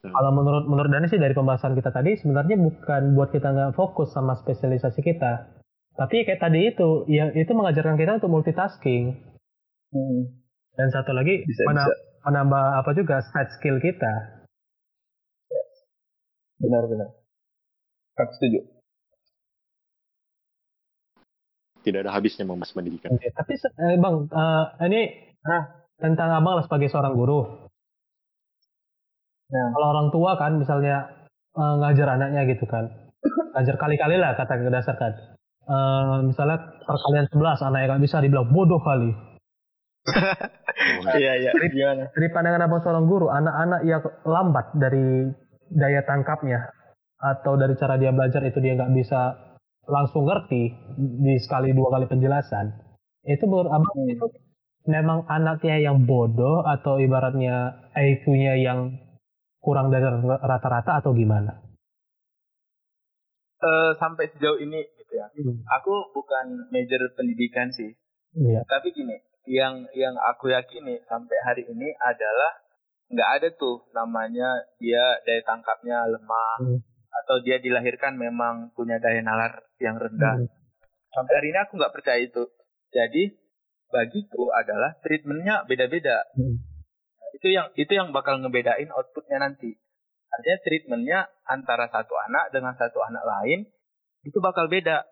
[0.00, 0.12] Hmm.
[0.12, 4.10] Kalau menurut menurut Dani sih dari pembahasan kita tadi sebenarnya bukan buat kita nggak fokus
[4.10, 5.52] sama spesialisasi kita,
[5.94, 9.20] tapi kayak tadi itu yang itu mengajarkan kita untuk multitasking
[9.90, 10.30] Hmm.
[10.78, 12.22] dan satu lagi Bisa, mena- bisa.
[12.22, 14.38] menambah apa juga stat skill kita.
[16.60, 17.10] Benar-benar.
[18.16, 18.60] Aku setuju.
[21.80, 25.80] tidak ada habisnya membahas pendidikan Oke, tapi eh, bang, eh, ini Hah?
[26.00, 27.44] tentang abang lah sebagai seorang guru.
[29.52, 29.68] Nah.
[29.76, 32.88] Kalau orang tua kan misalnya eh, ngajar anaknya gitu kan,
[33.54, 35.12] ngajar kali-kali lah kata berdasarkan.
[35.70, 39.12] Eh, misalnya perkalian 11 anaknya nggak bisa dibilang bodoh kali.
[41.20, 41.52] Iya, iya.
[41.52, 42.08] Gimana?
[42.08, 45.28] Dari pandangan abang seorang guru, anak-anak yang lambat dari
[45.68, 46.72] daya tangkapnya
[47.20, 49.36] atau dari cara dia belajar itu dia nggak bisa
[49.84, 52.72] langsung ngerti di sekali dua kali penjelasan.
[53.28, 54.08] Itu menurut abang Hmm.
[54.08, 54.26] itu
[54.90, 58.98] memang anaknya yang bodoh atau ibaratnya IQ-nya yang
[59.62, 60.04] kurang dari
[60.42, 61.62] rata-rata atau gimana?
[63.60, 65.28] Eh, sampai sejauh ini gitu ya.
[65.80, 67.92] Aku bukan major pendidikan sih.
[68.32, 68.64] Iya.
[68.64, 72.56] Tapi gini, yang yang aku yakini sampai hari ini adalah
[73.10, 76.78] nggak ada tuh namanya dia daya tangkapnya lemah Hmm.
[77.10, 80.40] atau dia dilahirkan memang punya daya nalar yang rendah.
[80.40, 80.48] Hmm.
[81.10, 82.48] Sampai hari ini aku nggak percaya itu.
[82.94, 83.34] Jadi
[83.90, 86.24] bagiku adalah treatmentnya beda-beda.
[86.34, 86.62] Hmm.
[87.36, 89.74] Itu yang itu yang bakal ngebedain outputnya nanti.
[90.30, 93.66] Artinya treatmentnya antara satu anak dengan satu anak lain
[94.22, 95.02] itu bakal beda.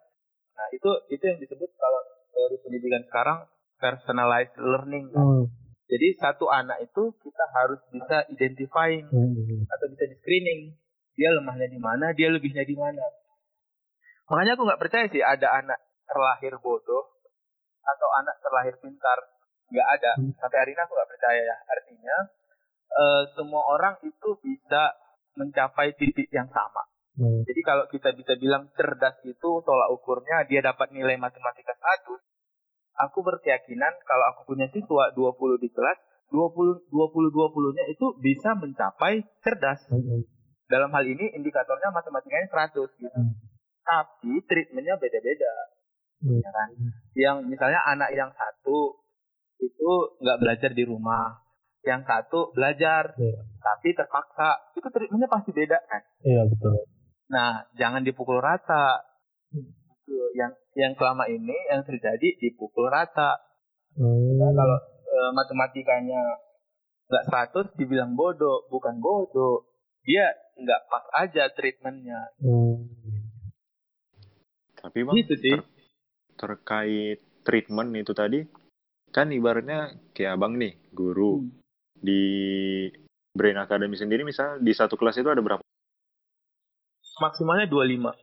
[0.55, 3.38] Nah itu itu yang disebut kalau teori pendidikan sekarang
[3.83, 5.11] personalized learning.
[5.11, 5.23] kan.
[5.23, 5.45] Hmm.
[5.88, 9.64] Jadi satu anak itu kita harus bisa identifying Hmm.
[9.67, 10.61] atau bisa di screening
[11.19, 13.03] dia lemahnya di mana, dia lebihnya di mana.
[14.31, 17.18] Makanya aku nggak percaya sih ada anak terlahir bodoh
[17.96, 19.18] atau anak terlahir pintar.
[19.72, 20.12] Nggak ada.
[20.20, 20.33] Hmm.
[20.37, 21.57] Sampai hari ini aku nggak percaya ya.
[21.68, 22.16] Artinya
[22.88, 24.83] eh, semua orang itu bisa
[25.38, 26.83] mencapai titik yang sama.
[27.18, 27.42] Hmm.
[27.42, 32.18] Jadi kalau kita bisa bilang cerdas itu tolak ukurnya dia dapat nilai matematika 100.
[33.11, 35.98] Aku berkeyakinan kalau aku punya siswa 20 di kelas,
[36.35, 39.83] 20 20 20-nya itu bisa mencapai cerdas.
[39.90, 40.27] Hmm.
[40.68, 43.09] Dalam hal ini indikatornya matematikanya 100 gitu.
[43.11, 43.35] Hmm.
[43.83, 45.78] Tapi treatmentnya beda-beda.
[46.19, 46.39] Hmm.
[46.39, 46.69] Ya kan?
[47.15, 48.99] Yang misalnya anak yang satu
[49.59, 51.39] itu nggak belajar di rumah.
[51.81, 53.39] Yang satu belajar Iya.
[53.59, 54.75] tapi terpaksa.
[54.75, 56.03] Itu treatmentnya pasti beda kan?
[56.21, 56.75] Iya betul.
[57.29, 59.07] Nah, jangan dipukul rata.
[59.53, 63.39] Itu yang yang selama ini yang terjadi dipukul rata.
[63.95, 64.37] Hmm.
[64.37, 64.79] Nah, kalau
[65.09, 66.23] eh, matematikanya
[67.09, 69.65] nggak 100 dibilang bodoh, bukan bodoh.
[70.03, 72.21] Dia nggak pas aja treatmentnya.
[72.39, 72.91] Hmm.
[74.79, 75.53] tapi bang Gitu sih.
[75.53, 75.67] ter-
[76.38, 78.46] terkait treatment itu tadi
[79.11, 81.51] kan ibaratnya kayak abang nih guru Hmm.
[81.98, 82.22] di
[83.35, 85.62] Brain Academy sendiri misal di satu kelas itu ada berapa
[87.18, 88.14] Maksimalnya 25.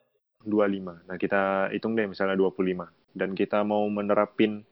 [0.48, 4.64] 25 nah kita hitung deh misalnya 25 dan kita mau menerapin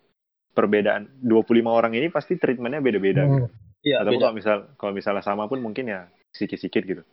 [0.54, 3.48] perbedaan 25 orang ini pasti treatmentnya beda-beda gitu.
[3.50, 3.62] Hmm.
[3.84, 4.22] Iya, Atau beda.
[4.22, 7.04] kalau misal kalau misalnya sama pun mungkin ya sedikit-sedikit gitu.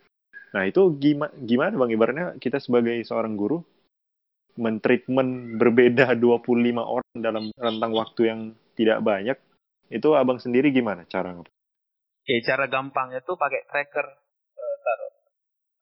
[0.54, 3.64] Nah itu gimana gimana bang ibaratnya kita sebagai seorang guru
[4.56, 6.46] mentreatment berbeda 25
[6.78, 8.40] orang dalam rentang waktu yang
[8.74, 9.38] tidak banyak
[9.90, 14.06] itu abang sendiri gimana cara Oke, cara gampangnya tuh pakai tracker
[14.54, 15.12] eh, taruh.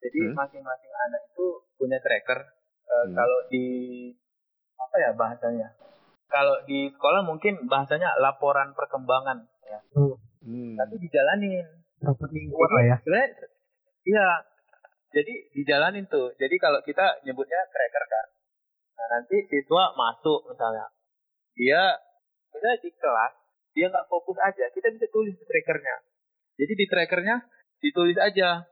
[0.00, 0.34] Jadi Hmm.
[0.38, 2.40] masing-masing anak itu punya tracker.
[2.88, 3.14] Eh, Hmm.
[3.18, 3.64] Kalau di
[4.78, 5.68] apa ya bahasanya?
[6.30, 9.80] Kalau di sekolah mungkin bahasanya laporan perkembangan ya.
[9.92, 10.72] Hmm.
[10.78, 11.66] Tapi dijalanin.
[12.00, 12.96] Rapat mingguan lah ya.
[14.06, 14.28] Iya.
[15.12, 16.32] Jadi dijalanin tuh.
[16.38, 18.26] Jadi kalau kita nyebutnya tracker kan.
[18.98, 20.90] Nah, nanti siswa masuk misalnya.
[21.54, 21.94] Dia
[22.50, 23.32] misalnya di kelas
[23.78, 24.66] dia nggak fokus aja.
[24.74, 25.96] Kita bisa tulis di trackernya.
[26.58, 27.36] Jadi di trackernya
[27.78, 28.66] ditulis aja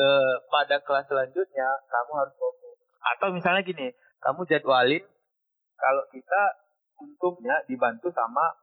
[0.00, 2.76] eh, pada kelas selanjutnya kamu harus fokus.
[3.00, 3.92] Atau misalnya gini,
[4.24, 5.04] kamu jadwalin
[5.76, 6.42] kalau kita
[7.00, 8.56] untungnya dibantu sama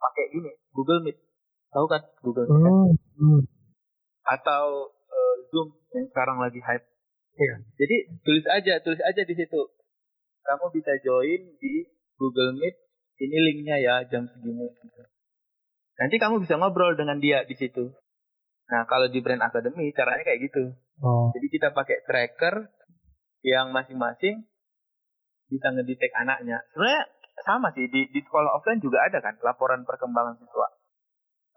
[0.00, 1.16] pakai gini Google Meet.
[1.72, 2.60] Tahu kan Google Meet?
[2.60, 2.72] kan?
[2.72, 2.92] Hmm.
[3.18, 3.42] Hmm.
[4.28, 6.84] atau uh, Zoom yang sekarang lagi hype.
[7.38, 7.54] Iya.
[7.80, 9.62] Jadi tulis aja, tulis aja di situ.
[10.44, 11.86] Kamu bisa join di
[12.18, 12.76] Google Meet.
[13.18, 14.70] Ini linknya ya jam segini.
[14.70, 15.02] Gitu.
[15.98, 17.90] Nanti kamu bisa ngobrol dengan dia di situ.
[18.70, 20.64] Nah kalau di Brand Academy caranya kayak gitu.
[21.02, 21.34] Oh.
[21.34, 22.70] Jadi kita pakai tracker
[23.42, 24.46] yang masing-masing
[25.48, 26.62] bisa ngedetect anaknya.
[26.70, 27.02] Sebenarnya
[27.42, 30.68] sama sih di, di sekolah offline juga ada kan laporan perkembangan siswa.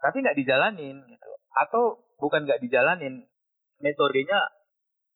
[0.02, 1.30] Tapi nggak dijalanin gitu.
[1.52, 3.28] Atau bukan nggak dijalanin,
[3.78, 4.38] metodenya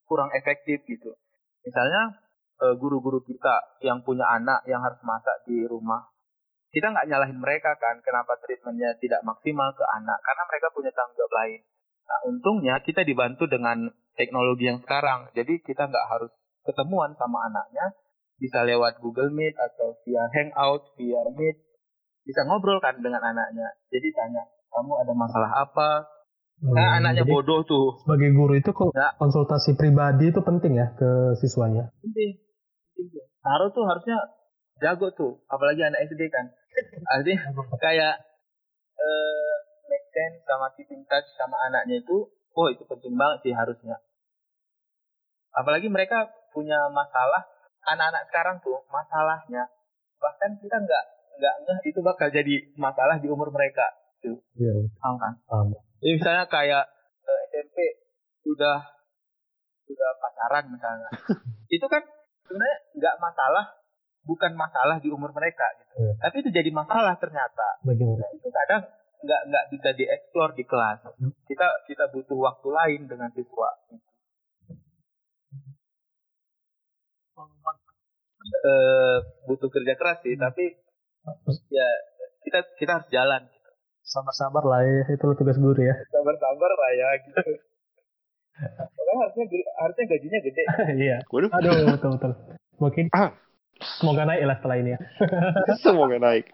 [0.07, 1.17] kurang efektif gitu.
[1.67, 2.15] Misalnya
[2.81, 6.09] guru-guru kita yang punya anak yang harus masak di rumah
[6.77, 11.17] kita nggak nyalahin mereka kan kenapa treatmentnya tidak maksimal ke anak karena mereka punya tanggung
[11.17, 11.61] jawab lain.
[12.05, 16.29] Nah untungnya kita dibantu dengan teknologi yang sekarang jadi kita nggak harus
[16.69, 17.97] ketemuan sama anaknya
[18.37, 21.57] bisa lewat Google Meet atau via Hangout, via Meet
[22.29, 23.73] bisa ngobrol kan dengan anaknya.
[23.89, 25.91] Jadi tanya kamu ada masalah apa?
[26.61, 28.05] Hmm, nah, anaknya bodoh tuh.
[28.05, 31.89] Sebagai guru itu kok konsultasi pribadi itu penting ya ke siswanya.
[32.05, 32.46] Penting.
[33.45, 34.19] Taruh tuh harusnya
[34.81, 36.47] jago tuh, apalagi anak SD kan.
[37.13, 38.15] Artinya kayak
[38.97, 39.57] uh,
[39.89, 43.97] make sense sama keeping touch sama anaknya itu, oh itu penting banget sih harusnya.
[45.57, 47.49] Apalagi mereka punya masalah,
[47.89, 49.69] anak-anak sekarang tuh masalahnya
[50.17, 51.05] bahkan kita nggak
[51.37, 53.85] nggak ngeh itu bakal jadi masalah di umur mereka
[54.25, 54.41] tuh.
[54.57, 54.89] Iya.
[55.01, 55.33] Paham kan?
[55.45, 55.67] Paham.
[56.01, 56.85] Jadi misalnya kayak
[57.25, 57.77] eh, SMP
[58.45, 58.79] sudah
[59.87, 61.09] sudah pacaran misalnya,
[61.77, 62.03] itu kan
[62.47, 63.65] sebenarnya nggak masalah
[64.27, 65.93] bukan masalah di umur mereka gitu.
[66.03, 66.15] Yeah.
[66.19, 67.79] Tapi itu jadi masalah ternyata.
[67.87, 68.27] Bagaimana?
[68.27, 68.83] Nah, itu kadang
[69.23, 70.99] nggak nggak bisa dieksplor di kelas.
[71.07, 71.33] Hmm.
[71.47, 73.71] Kita kita butuh waktu lain dengan siswa.
[78.47, 79.19] Uh,
[79.51, 80.79] butuh kerja keras sih, tapi
[81.71, 81.89] ya
[82.47, 83.43] kita kita harus jalan.
[83.47, 83.71] Gitu.
[84.07, 85.95] Sabar-sabar lah ya, itu tugas guru ya.
[86.15, 87.43] Sabar-sabar lah ya gitu.
[88.57, 89.45] Harusnya
[89.81, 90.63] harusnya gajinya gede.
[91.05, 91.17] Iya.
[91.29, 91.51] Waduh.
[91.53, 92.33] Aduh, betul betul.
[92.81, 93.33] Mungkin ah.
[93.77, 95.01] Semoga naik lah setelah ini ya.
[95.85, 96.49] Semoga naik.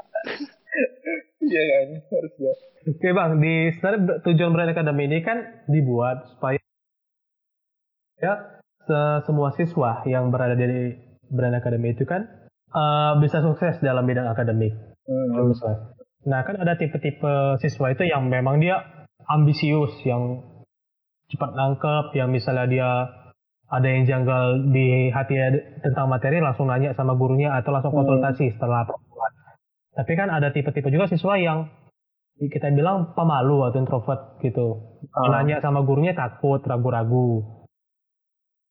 [1.38, 2.52] Iya kan, harusnya.
[2.82, 6.58] Oke bang, di sebenarnya tujuan Brand Academy ini kan dibuat supaya
[8.18, 8.58] ya
[9.22, 10.98] semua siswa yang berada di
[11.30, 12.26] Brand Academy itu kan
[12.74, 14.74] uh, bisa sukses dalam bidang akademik.
[15.06, 15.54] Hmm.
[16.26, 20.42] Nah kan ada tipe-tipe siswa itu yang memang dia ambisius, yang
[21.32, 22.90] cepat nangkep, yang misalnya dia
[23.72, 25.40] ada yang janggal di hati
[25.80, 28.00] tentang materi langsung nanya sama gurunya atau langsung hmm.
[28.04, 28.54] konsultasi hmm.
[28.60, 29.32] setelah pertemuan.
[29.96, 31.72] Tapi kan ada tipe-tipe juga siswa yang
[32.36, 35.00] kita bilang pemalu atau introvert gitu.
[35.08, 35.32] Hmm.
[35.32, 37.64] Nanya sama gurunya takut, ragu-ragu.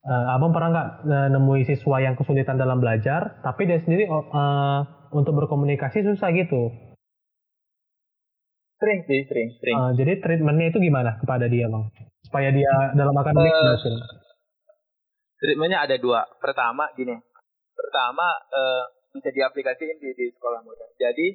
[0.01, 4.81] Uh, abang pernah nggak uh, nemui siswa yang kesulitan dalam belajar, tapi dia sendiri uh,
[5.13, 6.90] untuk berkomunikasi susah gitu?
[8.81, 9.77] Sering sih, sering, sering.
[9.77, 11.85] Uh, jadi treatmentnya itu gimana kepada dia, bang?
[12.25, 13.93] Supaya dia dalam akademik uh, berhasil?
[15.41, 16.25] treatmentnya ada dua.
[16.37, 17.17] Pertama gini,
[17.73, 20.85] pertama uh, bisa diaplikasikan di, di sekolah muda.
[21.01, 21.33] Jadi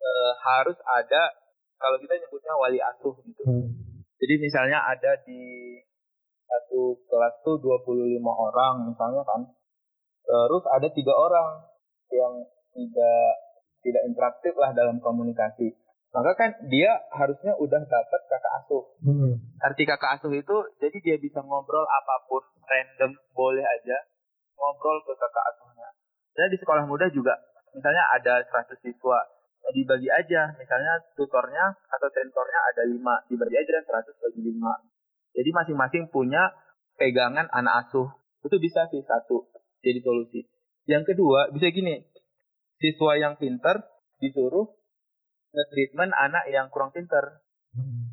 [0.00, 1.32] uh, harus ada
[1.76, 3.42] kalau kita nyebutnya wali asuh gitu.
[3.44, 3.68] Hmm.
[4.16, 5.76] Jadi misalnya ada di
[6.48, 9.40] satu kelas tuh 25 orang misalnya kan.
[10.24, 11.68] Terus ada tiga orang
[12.08, 12.32] yang
[12.72, 13.28] tidak
[13.84, 15.76] tidak interaktif lah dalam komunikasi
[16.14, 18.86] maka kan dia harusnya udah dapat kakak asuh.
[19.02, 19.34] Hmm.
[19.58, 23.98] Arti kakak asuh itu jadi dia bisa ngobrol apa pun random boleh aja
[24.54, 25.90] ngobrol ke kakak asuhnya.
[26.38, 27.34] Dan di sekolah muda juga
[27.74, 29.18] misalnya ada 100 siswa
[29.66, 34.86] ya dibagi aja misalnya tutornya atau tentornya ada lima dibagi aja 100 bagi lima.
[35.34, 36.54] Jadi masing-masing punya
[36.94, 38.06] pegangan anak asuh.
[38.46, 39.50] Itu bisa sih satu
[39.82, 40.46] jadi solusi.
[40.86, 42.06] Yang kedua bisa gini,
[42.78, 43.82] siswa yang pinter
[44.22, 44.70] disuruh
[45.54, 47.40] nge-treatment anak yang kurang pinter.
[47.70, 48.10] Hmm.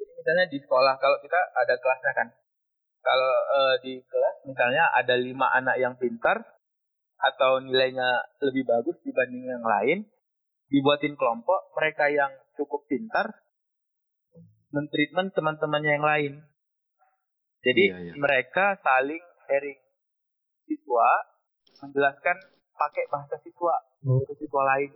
[0.00, 2.28] Jadi misalnya di sekolah kalau kita ada kelasnya kan,
[3.04, 6.40] kalau uh, di kelas misalnya ada lima anak yang pintar
[7.20, 10.08] atau nilainya lebih bagus dibanding yang lain,
[10.72, 13.30] dibuatin kelompok mereka yang cukup pintar
[14.72, 16.32] mentreatment teman-temannya yang lain.
[17.62, 18.12] Jadi iya, iya.
[18.18, 19.78] mereka saling sharing
[20.66, 21.08] siswa
[21.84, 22.36] menjelaskan
[22.74, 24.90] pakai bahasa siswa ke siswa lain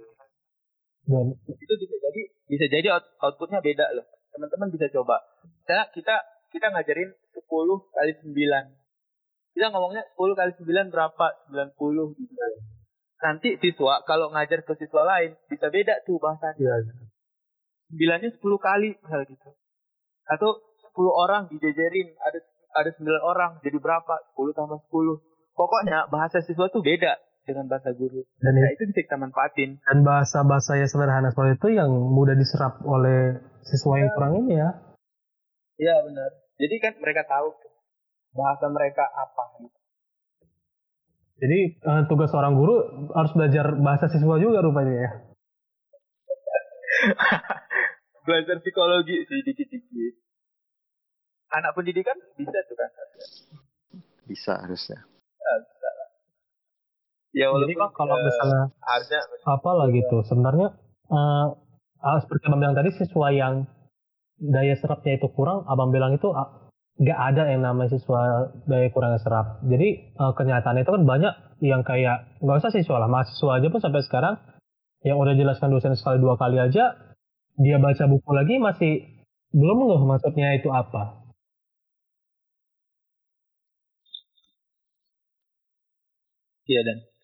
[1.07, 4.07] dan itu bisa jadi bisa jadi out, outputnya beda loh.
[4.35, 5.23] Teman-teman bisa coba.
[5.43, 6.17] Misalnya kita
[6.51, 7.47] kita ngajarin 10
[7.95, 8.35] kali 9
[9.57, 11.27] kita ngomongnya 10 kali 9 berapa?
[11.49, 12.35] 90 gitu.
[13.17, 16.61] Nanti siswa kalau ngajar ke siswa lain bisa beda tuh bahasanya.
[16.61, 16.77] Ya.
[17.87, 19.51] sembilannya 10 kali hal gitu.
[20.29, 20.61] Atau
[20.93, 22.39] 10 orang dijajarin ada
[22.77, 24.15] ada 9 orang jadi berapa?
[24.37, 27.17] 10 tambah 10 pokoknya bahasa siswa tuh beda
[27.47, 28.27] dengan bahasa guru.
[28.43, 29.79] Dan nah, itu bisa kita manfaatin.
[29.87, 34.71] Dan bahasa-bahasa yang sederhana seperti itu yang mudah diserap oleh siswa yang kurang ini ya.
[35.79, 36.31] Iya benar.
[36.59, 37.55] Jadi kan mereka tahu
[38.35, 39.79] bahasa mereka apa gitu.
[41.37, 42.81] Jadi uh, tugas seorang guru
[43.13, 45.11] harus belajar bahasa siswa juga rupanya ya.
[48.27, 50.15] belajar psikologi sih dikit-dikit.
[51.55, 52.91] Anak pendidikan bisa tuh kan?
[54.27, 54.99] Bisa harusnya.
[57.37, 60.73] Ya Jadi kalau misalnya harusnya apa lah gitu, sebenarnya
[61.13, 61.53] uh,
[62.25, 63.69] seperti abang bilang tadi siswa yang
[64.41, 66.33] daya serapnya itu kurang, abang bilang itu
[66.97, 69.61] nggak ada yang namanya siswa daya kurang serap.
[69.69, 73.85] Jadi uh, kenyataan itu kan banyak yang kayak nggak usah siswa lah, mahasiswa aja pun
[73.85, 74.41] sampai sekarang
[75.05, 76.97] yang udah jelaskan dosen sekali dua kali aja
[77.61, 78.93] dia baca buku lagi masih
[79.53, 81.21] belum nggak maksudnya itu apa.
[86.67, 87.16] Iya dan.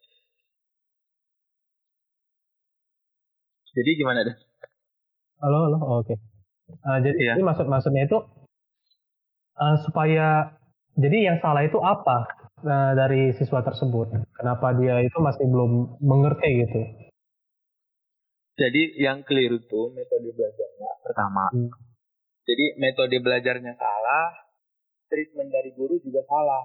[3.73, 4.37] Jadi gimana dan?
[5.41, 6.13] Halo halo, oh, oke.
[6.13, 6.19] Okay.
[6.85, 7.33] Uh, jadi, iya.
[7.37, 8.21] jadi maksud maksudnya itu
[9.57, 10.57] uh, supaya
[10.97, 12.29] jadi yang salah itu apa
[12.69, 14.13] uh, dari siswa tersebut?
[14.37, 16.81] Kenapa dia itu masih belum mengerti gitu?
[18.61, 21.49] Jadi yang keliru tuh metode belajarnya pertama.
[21.49, 21.73] Hmm.
[22.45, 24.37] Jadi metode belajarnya salah,
[25.09, 26.61] treatment dari guru juga salah.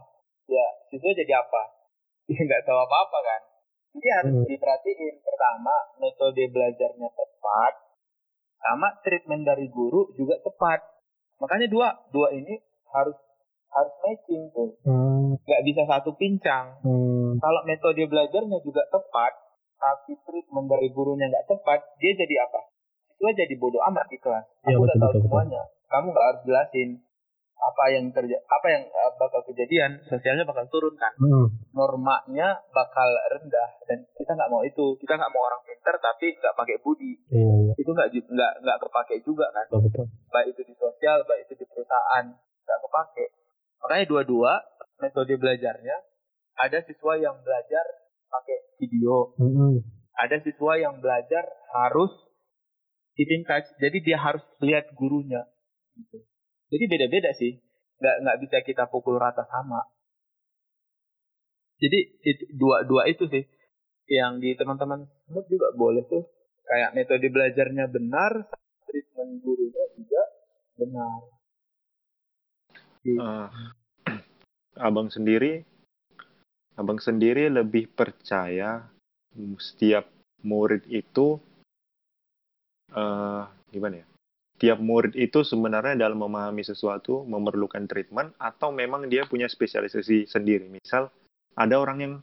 [0.51, 1.63] Ya siswa jadi apa?
[2.27, 3.41] Dia nggak tahu apa-apa kan?
[3.95, 4.47] Jadi harus hmm.
[4.49, 7.73] diperhatiin pertama metode belajarnya tepat,
[8.59, 10.83] sama treatment dari guru juga tepat.
[11.37, 12.57] Makanya dua dua ini
[12.91, 13.17] harus
[13.71, 14.73] harus matching tuh.
[14.83, 15.37] Hmm.
[15.45, 16.81] Gak bisa satu pincang.
[16.81, 17.37] Hmm.
[17.37, 19.33] Kalau metode belajarnya juga tepat,
[19.77, 22.61] tapi treatment dari gurunya nggak tepat, dia jadi apa?
[23.17, 24.45] Siswa jadi bodoh amat di kelas.
[24.65, 25.61] Aku ya, udah tahu betul, semuanya.
[25.65, 25.89] Betul.
[25.89, 26.89] Kamu nggak harus jelasin
[27.57, 31.13] apa yang terjadi, apa yang uh, bakal kejadian, sosialnya bakal turun kan.
[31.17, 31.49] Hmm.
[31.73, 34.95] Normanya bakal rendah dan kita nggak mau itu.
[35.01, 37.17] Kita nggak mau orang pinter tapi nggak pakai budi.
[37.33, 37.73] Ya.
[37.75, 39.65] Itu nggak nggak nggak kepake juga kan.
[39.69, 40.05] Betul, betul.
[40.29, 43.25] Baik itu di sosial, baik itu di perusahaan nggak kepake.
[43.81, 44.53] Makanya dua-dua
[45.01, 45.97] metode belajarnya
[46.57, 47.85] ada siswa yang belajar
[48.29, 49.33] pakai video.
[49.37, 49.73] Mm-hmm.
[50.17, 52.09] Ada siswa yang belajar harus
[53.13, 55.45] keeping touch, jadi dia harus lihat gurunya.
[55.93, 56.21] Gitu.
[56.67, 57.55] Jadi beda-beda sih,
[57.99, 59.87] nggak nggak bisa kita pukul rata sama.
[61.77, 63.45] Jadi itu, dua dua itu sih
[64.09, 66.25] yang di teman-teman semut juga boleh tuh
[66.67, 68.49] kayak metode belajarnya benar,
[68.87, 70.23] treatment gurunya juga
[70.75, 71.19] benar.
[73.07, 73.47] Uh,
[74.75, 75.63] abang sendiri
[76.75, 78.83] abang sendiri lebih percaya
[79.57, 80.11] setiap
[80.43, 81.39] murid itu
[82.91, 84.07] uh, gimana ya?
[84.57, 90.65] Tiap murid itu sebenarnya dalam memahami sesuatu memerlukan treatment atau memang dia punya spesialisasi sendiri.
[90.65, 91.13] Misal
[91.53, 92.13] ada orang yang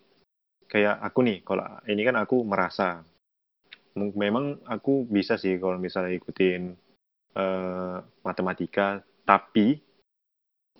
[0.66, 3.06] kayak aku nih, kalau ini kan aku merasa
[3.94, 6.74] memang aku bisa sih kalau misalnya ikutin
[7.38, 9.78] uh, matematika, tapi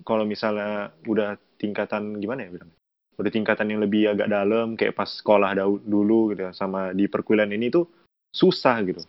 [0.02, 2.74] kalau misalnya udah tingkatan gimana ya bilang?
[3.14, 5.54] udah tingkatan yang lebih agak dalam kayak pas sekolah
[5.86, 7.86] dulu gitu sama di perkuliahan ini tuh
[8.34, 9.06] susah gitu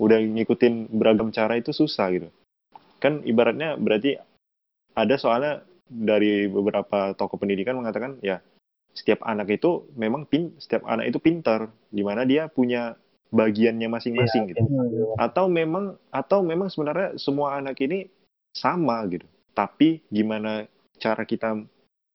[0.00, 2.28] udah ngikutin beragam cara itu susah gitu
[2.98, 4.16] kan ibaratnya berarti
[4.96, 8.40] ada soalnya dari beberapa tokoh pendidikan mengatakan ya
[8.96, 12.98] setiap anak itu memang pin setiap anak itu pintar di mana dia punya
[13.30, 15.14] bagiannya masing-masing ya, gitu ya.
[15.22, 18.10] atau memang atau memang sebenarnya semua anak ini
[18.50, 20.66] sama gitu tapi gimana
[20.98, 21.62] cara kita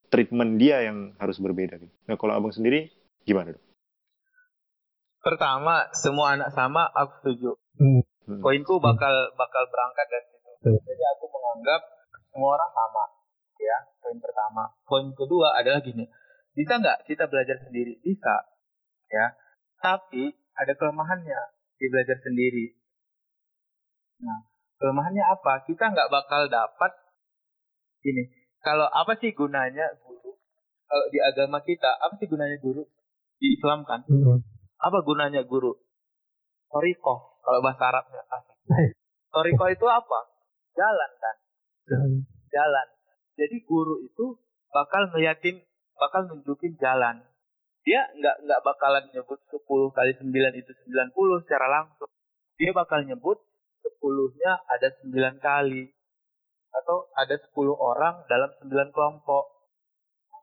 [0.10, 1.76] treatment dia yang harus berbeda.
[1.82, 1.92] Gitu.
[2.08, 2.94] Nah kalau abang sendiri
[3.26, 3.66] gimana dong?
[5.20, 7.52] Pertama, semua anak sama, aku setuju.
[7.76, 8.02] Hmm.
[8.42, 10.52] Poinku bakal bakal berangkat dari situ.
[10.66, 10.82] Hmm.
[10.82, 11.82] Jadi aku menganggap
[12.32, 13.04] semua orang sama,
[13.62, 13.78] ya.
[14.02, 14.64] Poin pertama.
[14.86, 16.06] Poin kedua adalah gini,
[16.58, 18.00] bisa nggak kita belajar sendiri?
[18.02, 18.36] Bisa,
[19.12, 19.36] ya.
[19.80, 21.40] Tapi ada kelemahannya
[21.78, 22.74] di belajar sendiri.
[24.24, 24.48] Nah,
[24.80, 25.68] kelemahannya apa?
[25.68, 26.92] Kita nggak bakal dapat
[28.08, 28.32] ini.
[28.66, 29.94] Kalau apa sih gunanya
[30.86, 32.86] kalau di agama kita apa sih gunanya guru
[33.42, 34.38] di Islam kan mm-hmm.
[34.80, 35.76] apa gunanya guru
[36.70, 38.56] toriko kalau bahasa Arabnya asik
[39.36, 40.20] toriko itu apa?
[40.76, 41.36] Jalan kan?
[42.48, 42.88] Jalan.
[43.36, 44.40] Jadi guru itu
[44.72, 45.60] bakal ngeliatin
[46.00, 47.20] bakal nunjukin jalan.
[47.84, 49.62] Dia nggak nggak bakalan nyebut 10
[49.94, 52.10] kali 9 itu 90 secara langsung.
[52.56, 53.44] Dia bakal nyebut
[53.84, 55.92] 10-nya ada 9 kali.
[56.72, 59.44] Atau ada 10 orang dalam 9 kelompok.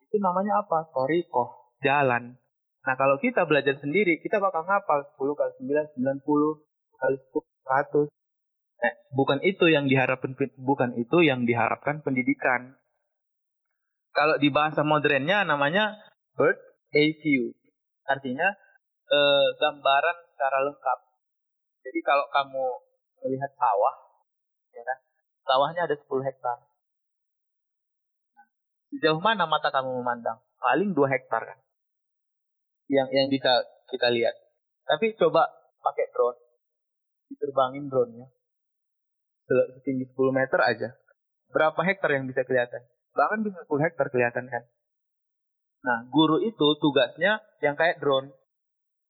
[0.07, 0.93] Itu namanya apa?
[0.93, 2.37] Toriko, jalan.
[2.83, 6.72] Nah kalau kita belajar sendiri, kita bakal ngapal 10 kali 9, 90,
[7.03, 7.43] kali 10,
[8.07, 8.07] 100.
[8.83, 12.79] Nah, bukan itu yang diharapkan bukan itu yang diharapkan pendidikan.
[14.15, 15.99] Kalau di bahasa modernnya namanya
[16.39, 16.59] bird
[16.95, 17.51] eye view.
[18.07, 18.55] Artinya
[19.11, 20.99] eh, gambaran secara lengkap.
[21.83, 22.65] Jadi kalau kamu
[23.27, 23.95] melihat sawah,
[24.71, 24.99] ya kan,
[25.43, 26.59] sawahnya ada 10 hektar.
[28.93, 30.45] Sejauh mana mata kamu memandang?
[30.61, 31.59] Paling dua hektar kan.
[32.93, 34.37] Yang yang bisa kita lihat.
[34.85, 35.49] Tapi coba
[35.81, 36.52] pakai drone.
[37.33, 38.29] Diterbangin drone-nya.
[39.49, 40.89] Setinggi 10 meter aja.
[41.53, 42.85] Berapa hektar yang bisa kelihatan?
[43.13, 44.65] Bahkan bisa 10 hektar kelihatan kan.
[45.83, 48.31] Nah, guru itu tugasnya yang kayak drone.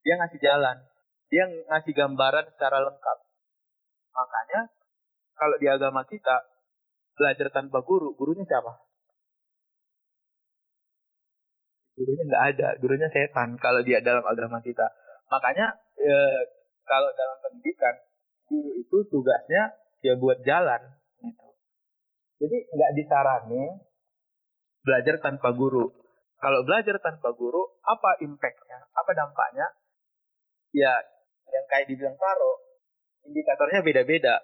[0.02, 0.76] Dia ngasih jalan.
[1.28, 3.18] Dia ngasih gambaran secara lengkap.
[4.12, 4.60] Makanya,
[5.36, 6.44] kalau di agama kita,
[7.16, 8.72] belajar tanpa guru, gurunya siapa?
[11.96, 14.88] Gurunya nggak ada, gurunya setan kalau dia dalam agama kita.
[15.28, 16.14] Makanya, e,
[16.84, 17.96] kalau dalam pendidikan,
[18.52, 19.72] guru itu tugasnya
[20.04, 20.84] dia buat jalan.
[21.24, 21.48] Gitu.
[22.44, 23.64] Jadi nggak disarani
[24.84, 26.02] belajar tanpa guru
[26.42, 28.90] kalau belajar tanpa guru, apa impactnya?
[28.98, 29.62] Apa dampaknya?
[30.74, 30.90] Ya,
[31.46, 32.58] yang kayak dibilang Taro,
[33.30, 34.42] indikatornya beda-beda.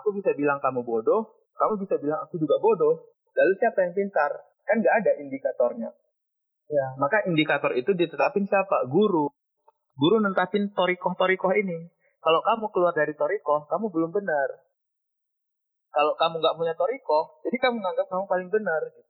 [0.00, 3.12] Aku bisa bilang kamu bodoh, kamu bisa bilang aku juga bodoh.
[3.36, 4.40] Lalu siapa yang pintar?
[4.64, 5.92] Kan nggak ada indikatornya.
[6.72, 8.88] Ya, maka indikator itu ditetapin siapa?
[8.88, 9.28] Guru.
[10.00, 11.92] Guru nentapin torikoh-torikoh ini.
[12.28, 14.68] Kalau kamu keluar dari torikoh, kamu belum benar.
[15.88, 18.84] Kalau kamu nggak punya torikoh, jadi kamu menganggap kamu paling benar.
[18.92, 19.08] Gitu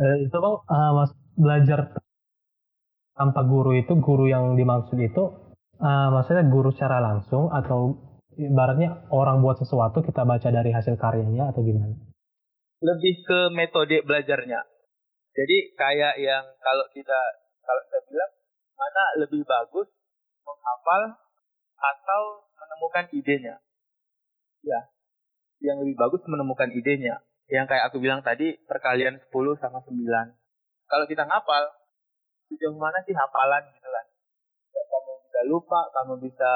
[0.00, 1.92] eh, itu bang uh, mas belajar
[3.12, 5.22] tanpa guru itu guru yang dimaksud itu
[5.76, 8.00] uh, maksudnya guru secara langsung atau
[8.40, 12.00] ibaratnya orang buat sesuatu kita baca dari hasil karyanya atau gimana?
[12.80, 14.64] Lebih ke metode belajarnya.
[15.36, 17.20] Jadi kayak yang kalau kita
[17.60, 18.32] kalau kita bilang
[18.72, 19.92] mana lebih bagus
[20.48, 21.20] menghafal
[21.80, 23.56] atau menemukan idenya.
[24.60, 24.80] Ya,
[25.64, 29.90] yang lebih bagus menemukan idenya yang kayak aku bilang tadi perkalian 10 sama 9.
[30.86, 31.66] Kalau kita ngapal,
[32.46, 34.06] sejauh mana sih hafalan gitu kan?
[34.70, 36.50] Kamu bisa lupa, kamu bisa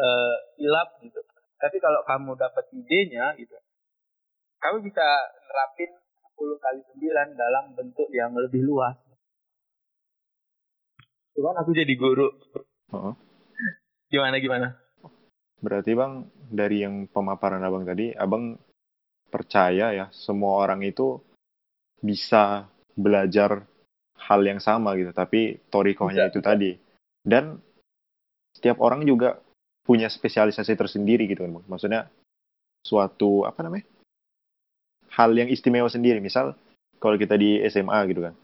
[0.00, 1.20] uh, hilap gitu.
[1.60, 3.52] Tapi kalau kamu dapat idenya gitu,
[4.64, 5.04] kamu bisa
[5.44, 5.92] nerapin
[6.40, 8.96] 10 kali 9 dalam bentuk yang lebih luas.
[11.36, 12.32] Cuman aku jadi guru.
[12.96, 13.12] Oh.
[14.10, 14.74] Gimana gimana?
[15.62, 18.58] Berarti bang dari yang pemaparan abang tadi, abang
[19.30, 21.22] percaya ya semua orang itu
[22.02, 22.66] bisa
[22.98, 23.62] belajar
[24.18, 26.74] hal yang sama gitu tapi torikohnya itu tadi.
[27.22, 27.62] Dan
[28.50, 29.38] setiap orang juga
[29.86, 32.10] punya spesialisasi tersendiri gitu kan maksudnya
[32.82, 33.86] suatu apa namanya
[35.14, 36.18] hal yang istimewa sendiri.
[36.18, 36.58] Misal
[36.98, 38.34] kalau kita di SMA gitu kan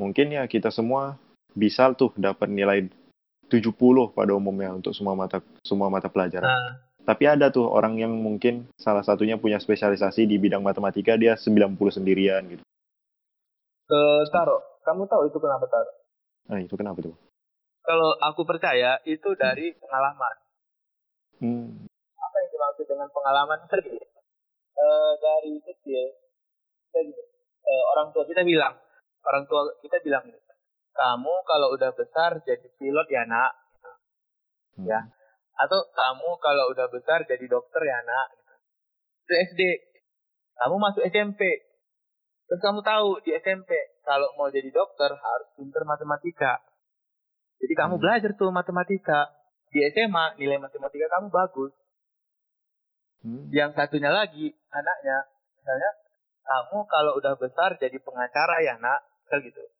[0.00, 1.20] mungkin ya kita semua
[1.52, 2.88] bisa tuh dapat nilai
[3.46, 3.72] 70
[4.14, 6.46] pada umumnya untuk semua mata semua mata pelajaran.
[6.46, 11.38] Nah, tapi ada tuh orang yang mungkin salah satunya punya spesialisasi di bidang matematika, dia
[11.38, 12.66] 90 sendirian gitu.
[13.86, 15.92] Uh, Taro, kamu tahu itu kenapa Taro?
[16.50, 17.14] Nah, itu kenapa tuh?
[17.86, 19.78] Kalau aku percaya itu dari hmm.
[19.78, 20.36] pengalaman.
[21.38, 21.68] Hmm.
[22.18, 23.58] Apa yang dimaksud dengan pengalaman?
[23.70, 23.94] Tadi,
[24.74, 26.10] uh, dari kecil,
[26.90, 27.00] kita
[27.62, 28.74] uh, orang tua kita bilang,
[29.22, 30.26] orang tua kita bilang
[30.96, 33.52] kamu kalau udah besar jadi pilot ya nak,
[34.80, 34.88] hmm.
[34.88, 35.00] ya.
[35.56, 38.32] Atau kamu kalau udah besar jadi dokter ya nak.
[38.32, 38.54] Gitu.
[39.26, 39.60] itu SD
[40.56, 41.40] kamu masuk SMP
[42.46, 43.68] terus kamu tahu di SMP
[44.06, 46.64] kalau mau jadi dokter harus pinter matematika.
[47.60, 48.02] Jadi kamu hmm.
[48.02, 49.32] belajar tuh matematika.
[49.68, 51.72] Di SMA nilai matematika kamu bagus.
[53.24, 53.48] Hmm.
[53.50, 55.18] yang satunya lagi anaknya.
[55.58, 55.90] Misalnya
[56.46, 59.02] kamu kalau udah besar jadi pengacara ya nak.
[59.26, 59.75] Gitu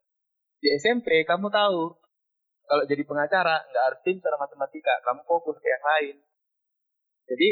[0.66, 1.94] di SMP kamu tahu
[2.66, 6.14] kalau jadi pengacara nggak harus pintar matematika, kamu fokus ke yang lain.
[7.30, 7.48] Jadi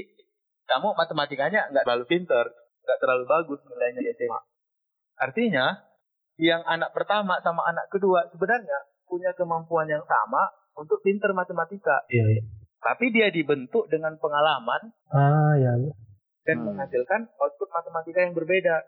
[0.67, 2.51] kamu matematikanya nggak terlalu pintar,
[2.83, 4.41] nggak terlalu bagus nilainya di SMA.
[5.23, 5.67] Artinya
[6.43, 12.03] yang anak pertama sama anak kedua sebenarnya punya kemampuan yang sama untuk pintar matematika.
[12.11, 12.43] Iya, iya.
[12.83, 14.91] Tapi dia dibentuk dengan pengalaman.
[15.15, 15.79] Ah, ya.
[16.43, 16.75] Dan hmm.
[16.75, 18.83] menghasilkan output matematika yang berbeda.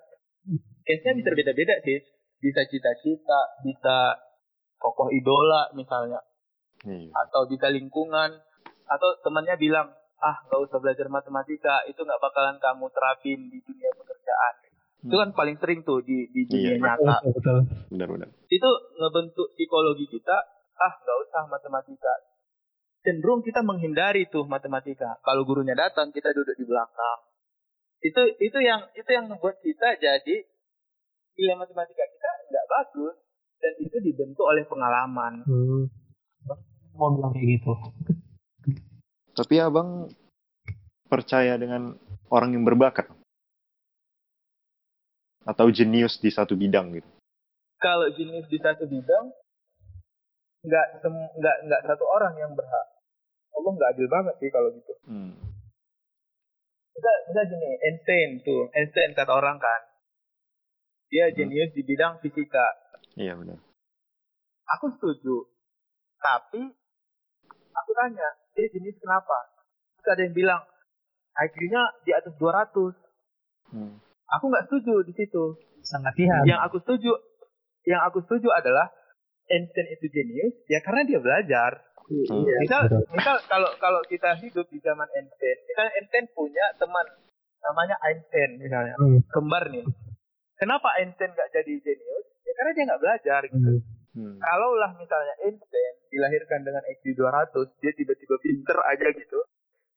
[0.83, 2.03] Case-nya bisa beda-beda sih.
[2.41, 4.21] Bisa cita-cita, bisa
[4.79, 6.21] tokoh idola misalnya.
[6.87, 7.11] Iya.
[7.11, 8.31] atau bisa lingkungan.
[8.87, 9.91] Atau temannya bilang
[10.23, 14.55] ah nggak usah belajar matematika itu nggak bakalan kamu terapin di dunia pekerjaan.
[14.97, 15.13] Hmm.
[15.13, 17.21] itu kan paling sering tuh di di dunia iya, nyata.
[17.29, 17.69] betul.
[17.93, 20.37] benar-benar itu ngebentuk psikologi kita
[20.77, 22.15] ah nggak usah matematika.
[23.05, 25.21] Cenderung kita menghindari tuh matematika.
[25.23, 27.21] Kalau gurunya datang kita duduk di belakang.
[28.03, 30.37] Itu itu yang itu yang membuat kita jadi
[31.37, 33.17] nilai matematika kita nggak bagus
[33.61, 35.43] dan itu dibentuk oleh pengalaman.
[35.47, 35.85] Hmm.
[36.97, 37.73] Mau bilang kayak gitu.
[39.37, 40.09] Tapi abang
[41.07, 41.93] percaya dengan
[42.33, 43.07] orang yang berbakat
[45.47, 47.09] atau jenius di satu bidang gitu?
[47.79, 49.31] Kalau jenius di satu bidang,
[50.67, 50.87] nggak
[51.39, 52.87] nggak nggak satu orang yang berhak.
[53.55, 54.93] Allah nggak adil banget sih kalau gitu.
[55.07, 55.33] Hmm.
[56.97, 59.81] Bisa, bisa gini, Einstein tuh, Einstein kata orang kan,
[61.11, 62.67] dia jenius di bidang fisika.
[63.17, 63.59] Iya benar.
[64.79, 65.47] Aku setuju.
[66.19, 66.63] Tapi
[67.71, 69.37] aku tanya, dia jenius kenapa?
[70.03, 70.63] Terus ada yang bilang
[71.37, 72.97] IQ-nya di atas 200.
[73.71, 73.95] Hmm.
[74.39, 75.45] Aku nggak setuju di situ.
[75.87, 76.43] Sangat lihat.
[76.49, 77.13] Yang aku setuju,
[77.87, 78.91] yang aku setuju adalah
[79.47, 81.87] Einstein itu jenius ya karena dia belajar.
[82.07, 82.43] Hmm.
[82.63, 83.03] Misal, betul.
[83.15, 87.07] misal kalau kalau kita hidup di zaman Einstein, misalnya Einstein punya teman
[87.63, 89.23] namanya Einstein misalnya, Hmm.
[89.31, 89.87] kembar nih.
[90.57, 92.27] Kenapa Einstein nggak jadi jenius?
[92.43, 93.73] Ya karena dia nggak belajar gitu.
[93.81, 93.85] Hmm.
[94.17, 94.37] Hmm.
[94.41, 99.41] Kalaulah misalnya Einstein dilahirkan dengan IQ 200, dia tiba-tiba pinter aja gitu.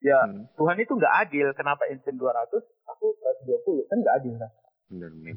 [0.00, 0.48] Ya, Hmm.
[0.56, 1.48] Tuhan itu nggak adil.
[1.52, 3.06] Kenapa Einstein 200, aku
[3.44, 3.88] 120?
[3.88, 4.50] Kan nggak adil kan?
[4.88, 5.36] Benar benar.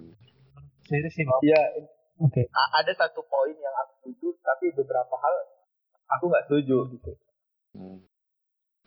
[0.84, 1.24] Serius sih.
[1.44, 1.62] Ya,
[2.20, 2.48] Oke.
[2.52, 5.36] ada satu poin yang aku setuju, tapi beberapa hal
[6.10, 7.12] aku nggak setuju gitu.
[7.76, 8.04] Hmm.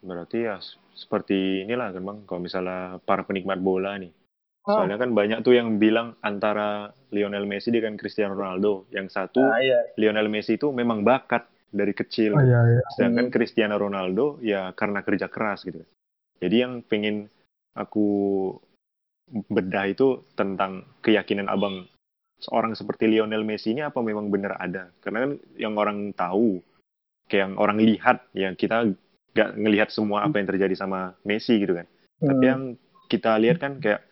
[0.05, 0.61] Berarti ya
[0.93, 4.13] seperti inilah kan bang, kalau misalnya para penikmat bola nih.
[4.67, 4.83] Oh.
[4.83, 8.91] Soalnya kan banyak tuh yang bilang antara Lionel Messi dengan Cristiano Ronaldo.
[8.91, 9.79] Yang satu, Nah, iya.
[9.95, 12.35] Lionel Messi itu memang bakat dari kecil.
[12.35, 12.83] Oh iya, iya.
[12.99, 15.87] Sedangkan Cristiano Ronaldo ya karena kerja keras gitu.
[16.43, 17.31] Jadi yang pengen
[17.79, 18.07] aku
[19.51, 21.87] bedah itu tentang keyakinan abang
[22.43, 24.91] seorang seperti Lionel Messi ini apa memang benar ada?
[24.99, 26.59] Karena kan yang orang tahu,
[27.31, 28.93] kayak yang orang lihat, ya kita
[29.33, 31.87] nggak ngelihat semua apa yang terjadi sama Messi gitu kan.
[32.19, 32.51] Tapi Hmm.
[32.51, 32.63] yang
[33.07, 34.03] kita lihat kan kayak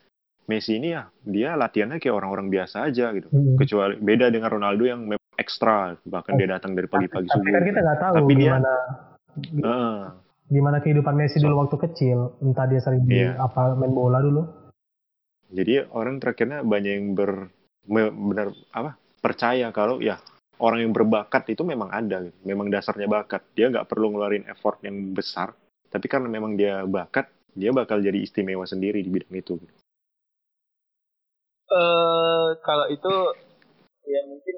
[0.44, 3.32] Messi ini ya dia latihannya kayak orang-orang biasa aja gitu.
[3.32, 3.56] Hmm.
[3.56, 7.52] Kecuali beda dengan Ronaldo yang memang ekstra, bahkan dia datang dari pagi-pagi Tapi subuh.
[7.52, 8.72] kan kita nggak tahu Tapi dia- gimana
[9.34, 9.96] Heeh.
[10.44, 12.18] gimana kehidupan Messi dulu waktu kecil.
[12.38, 13.40] Entah dia sering di Iya.
[13.40, 14.44] apa main bola dulu.
[15.48, 17.48] Jadi orang terakhirnya banyak yang ber
[17.84, 20.16] benar apa percaya kalau ya
[20.56, 22.36] orang yang berbakat itu memang ada, gitu.
[22.44, 23.42] memang dasarnya bakat.
[23.52, 25.52] Dia nggak perlu ngeluarin effort yang besar,
[25.88, 29.54] tapi karena memang dia bakat, dia bakal jadi istimewa sendiri di bidang itu.
[31.64, 33.14] Eh, kalau itu
[34.04, 34.56] ya mungkin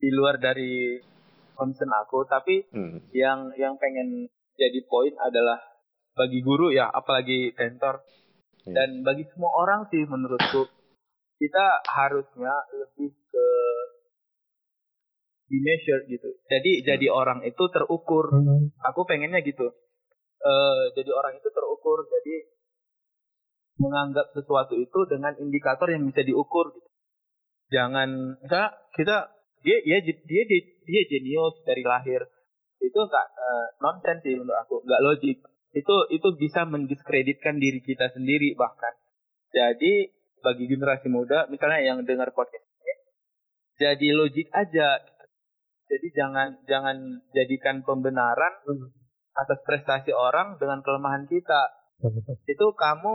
[0.00, 0.96] di luar dari
[1.52, 3.04] concern aku, tapi Hmm.
[3.12, 5.60] yang yang pengen jadi poin adalah
[6.16, 8.00] bagi guru ya, apalagi mentor
[8.64, 8.72] Iya.
[8.72, 10.66] dan bagi semua orang sih menurutku
[11.36, 13.46] kita harusnya lebih ke
[15.46, 16.32] di measure gitu.
[16.48, 18.32] Jadi jadi orang itu terukur.
[18.32, 18.72] Hmm.
[18.88, 19.68] Aku pengennya gitu.
[20.40, 22.08] Eh, jadi orang itu terukur.
[22.08, 22.34] Jadi
[23.76, 26.88] menganggap sesuatu itu dengan indikator yang bisa diukur gitu.
[27.72, 29.16] Jangan misalnya kita
[29.60, 32.24] dia dia dia dia, dia jenius dari lahir.
[32.80, 33.26] Itu enggak
[33.82, 35.38] nonsense sih menurut aku, enggak logik.
[35.76, 38.94] Itu itu bisa mendiskreditkan diri kita sendiri bahkan.
[39.52, 42.76] Jadi bagi generasi muda misalnya yang dengar podcast ini
[43.76, 45.24] jadi logik aja gitu.
[45.86, 46.96] Jadi jangan jangan
[47.30, 48.52] jadikan pembenaran
[49.36, 51.62] atas prestasi orang dengan kelemahan kita.
[52.00, 52.40] Betul.
[52.48, 53.14] Itu kamu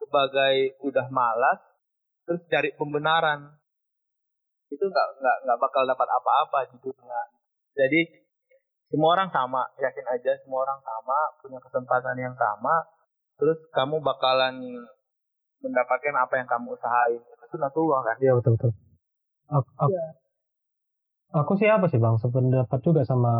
[0.00, 1.60] sebagai udah malas
[2.24, 3.60] terus cari pembenaran.
[4.72, 7.20] Itu nggak nggak nggak bakal dapat apa-apa di dunia.
[7.76, 8.00] Jadi
[8.90, 12.86] semua orang sama, yakin aja semua orang sama, punya kesempatan yang sama.
[13.38, 14.58] Terus kamu bakalan
[15.62, 17.20] mendapatkan apa yang kamu usahain.
[17.22, 18.16] Itu sunatullah kan.
[18.18, 18.72] Iya betul betul.
[19.50, 19.98] Aku, aku,
[21.34, 22.18] aku sih apa sih bang?
[22.18, 23.34] Sependapat juga sama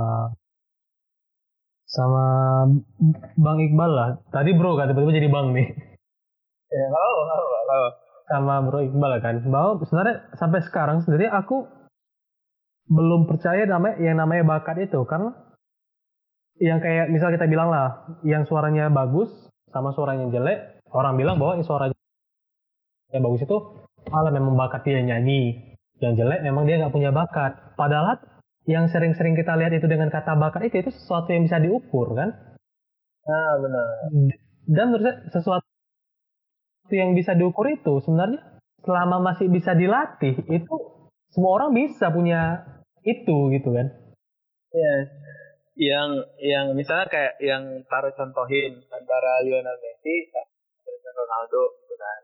[1.90, 2.24] sama
[3.34, 4.08] Bang Iqbal lah.
[4.30, 5.68] Tadi bro kan tiba-tiba jadi bang nih.
[6.70, 7.88] Ya, kalau kalau
[8.30, 9.42] Sama bro Iqbal kan.
[9.50, 11.66] Bahwa sebenarnya sampai sekarang sendiri aku
[12.86, 15.02] belum percaya namanya yang namanya bakat itu.
[15.02, 15.34] Karena
[16.62, 19.32] yang kayak misal kita bilang lah yang suaranya bagus
[19.74, 21.96] sama suaranya jelek orang bilang bahwa yang suaranya
[23.10, 23.56] yang bagus itu
[24.06, 25.74] malah memang bakat dia nyanyi.
[25.98, 27.58] Yang jelek memang dia nggak punya bakat.
[27.74, 28.22] Padahal
[28.70, 32.30] yang sering-sering kita lihat itu dengan kata bakat itu itu sesuatu yang bisa diukur kan?
[33.26, 33.86] Nah benar.
[34.70, 35.69] dan menurut saya sesuatu
[36.94, 40.76] yang bisa diukur itu sebenarnya selama masih bisa dilatih itu
[41.30, 42.64] semua orang bisa punya
[43.04, 44.00] itu gitu kan
[44.70, 45.10] Yes.
[45.74, 50.46] Yang yang misalnya kayak yang taruh contohin antara Lionel Messi dan
[51.14, 52.20] Ronaldo gitu kan.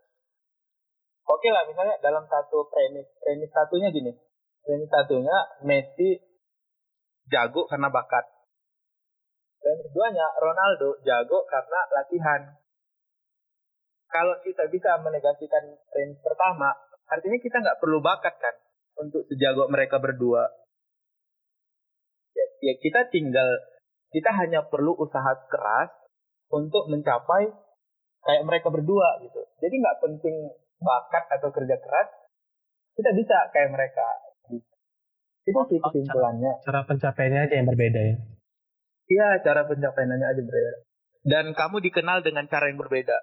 [1.26, 4.14] Oke lah misalnya dalam satu premis, premis satunya gini.
[4.62, 5.36] Premis satunya
[5.66, 6.22] Messi
[7.26, 8.30] jago karena bakat.
[9.58, 12.42] Premis keduanya Ronaldo jago karena latihan.
[14.06, 16.70] Kalau kita bisa menegasikan premis pertama,
[17.10, 18.54] artinya kita nggak perlu bakat kan
[18.96, 20.46] untuk sejago mereka berdua
[22.36, 23.48] ya, ya kita tinggal
[24.12, 25.90] kita hanya perlu usaha keras
[26.48, 27.50] untuk mencapai
[28.22, 29.42] kayak mereka berdua gitu.
[29.60, 30.34] Jadi nggak penting
[30.80, 32.08] bakat atau kerja keras,
[32.94, 34.06] kita bisa kayak mereka.
[35.46, 36.58] Itu sih kesimpulannya.
[36.66, 38.16] cara pencapaiannya aja yang berbeda ya
[39.06, 40.72] Iya, cara pencapaiannya aja berbeda.
[41.22, 43.14] Dan kamu dikenal dengan cara yang berbeda.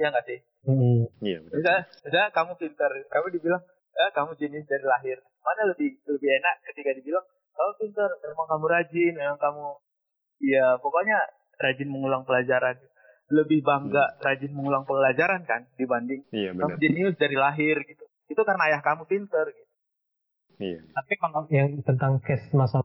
[0.00, 0.38] Iya nggak sih?
[0.62, 1.02] Hmm.
[1.20, 1.54] Iya benar.
[1.58, 3.62] Misalnya, misalnya kamu pintar, kamu dibilang,
[3.92, 5.18] eh, kamu jenius dari lahir.
[5.42, 9.66] Mana lebih lebih enak ketika dibilang kamu pintar, memang kamu rajin, memang kamu
[10.42, 11.18] ya pokoknya
[11.60, 12.76] rajin mengulang pelajaran.
[13.32, 14.18] Lebih bangga hmm.
[14.20, 18.04] rajin mengulang pelajaran kan dibanding iya, kamu jenius dari lahir gitu.
[18.28, 19.72] Itu karena ayah kamu pintar gitu.
[20.60, 20.80] Iya.
[20.94, 22.84] Tapi kalau yang tentang case masa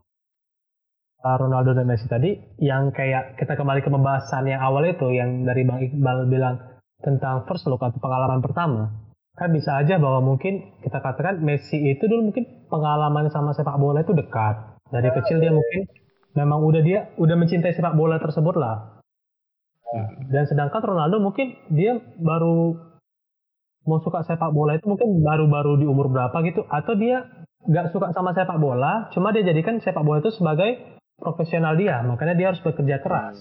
[1.18, 5.66] Ronaldo dan Messi tadi, yang kayak kita kembali ke pembahasan yang awal itu, yang dari
[5.66, 6.62] Bang Iqbal bilang
[6.98, 8.90] tentang first look atau pengalaman pertama,
[9.38, 14.02] kan bisa aja bahwa mungkin kita katakan Messi itu dulu mungkin pengalaman sama sepak bola
[14.02, 14.82] itu dekat.
[14.90, 15.86] Dari kecil dia mungkin
[16.34, 18.98] memang udah dia udah mencintai sepak bola tersebut lah.
[20.28, 22.76] Dan sedangkan Ronaldo mungkin dia baru
[23.88, 26.66] mau suka sepak bola itu mungkin baru-baru di umur berapa gitu.
[26.66, 27.24] Atau dia
[27.62, 32.02] nggak suka sama sepak bola cuma dia jadikan sepak bola itu sebagai profesional dia.
[32.02, 33.38] Makanya dia harus bekerja keras.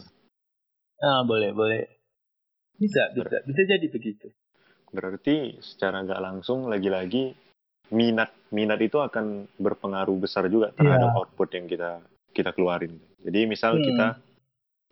[1.01, 1.96] Ah boleh boleh
[2.78, 4.30] bisa bisa bisa jadi begitu
[4.88, 7.36] Berarti secara nggak langsung lagi-lagi
[7.91, 11.19] minat minat itu akan berpengaruh besar juga terhadap yeah.
[11.19, 11.91] output yang kita
[12.32, 12.99] kita keluarin.
[13.23, 13.84] Jadi misal hmm.
[13.84, 14.07] kita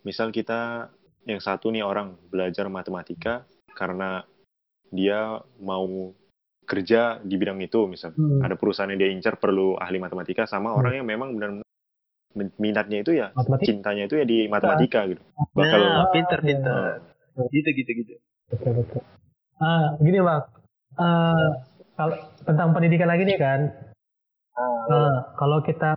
[0.04, 0.92] misal kita
[1.26, 3.44] yang satu nih orang belajar matematika
[3.76, 4.24] karena
[4.92, 6.14] dia mau
[6.66, 8.42] kerja di bidang itu misal hmm.
[8.42, 10.80] ada perusahaan yang dia incar perlu ahli matematika sama hmm.
[10.80, 11.50] orang yang memang benar
[12.60, 13.68] minatnya itu ya matematika.
[13.70, 15.22] cintanya itu ya di matematika gitu
[15.56, 18.14] bakal nah, pinter pinter uh, gitu gitu gitu.
[18.52, 19.02] Betul betul.
[19.60, 20.44] Uh, gini bang,
[21.00, 21.48] uh,
[21.96, 23.72] kalau tentang pendidikan lagi nih kan,
[24.92, 25.96] uh, kalau kita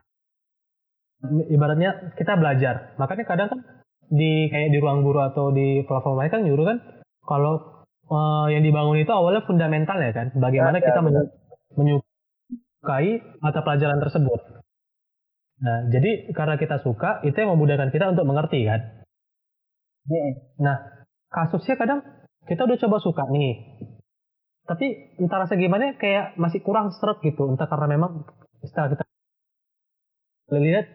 [1.50, 3.60] ibaratnya kita belajar, makanya kadang kan
[4.08, 6.78] di kayak di ruang guru atau di platform lain kan nyuruh kan
[7.26, 11.02] kalau uh, yang dibangun itu awalnya fundamental ya kan, bagaimana kita
[11.74, 14.40] menyukai mata pelajaran tersebut.
[15.58, 19.02] Nah, jadi karena kita suka, itu yang memudahkan kita untuk mengerti kan.
[20.62, 20.97] Nah,
[21.28, 22.00] kasusnya kadang
[22.48, 23.80] kita udah coba suka nih.
[24.68, 27.48] Tapi entah rasa gimana kayak masih kurang seret gitu.
[27.48, 28.28] Entah karena memang
[28.60, 29.04] setelah kita
[30.56, 30.86] lihat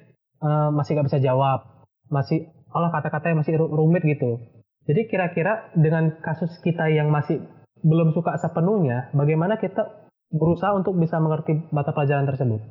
[0.42, 1.86] uh, masih nggak bisa jawab.
[2.10, 4.42] Masih Allah kata-katanya masih rumit gitu.
[4.84, 7.40] Jadi kira-kira dengan kasus kita yang masih
[7.84, 12.62] belum suka sepenuhnya bagaimana kita berusaha untuk bisa mengerti mata pelajaran tersebut?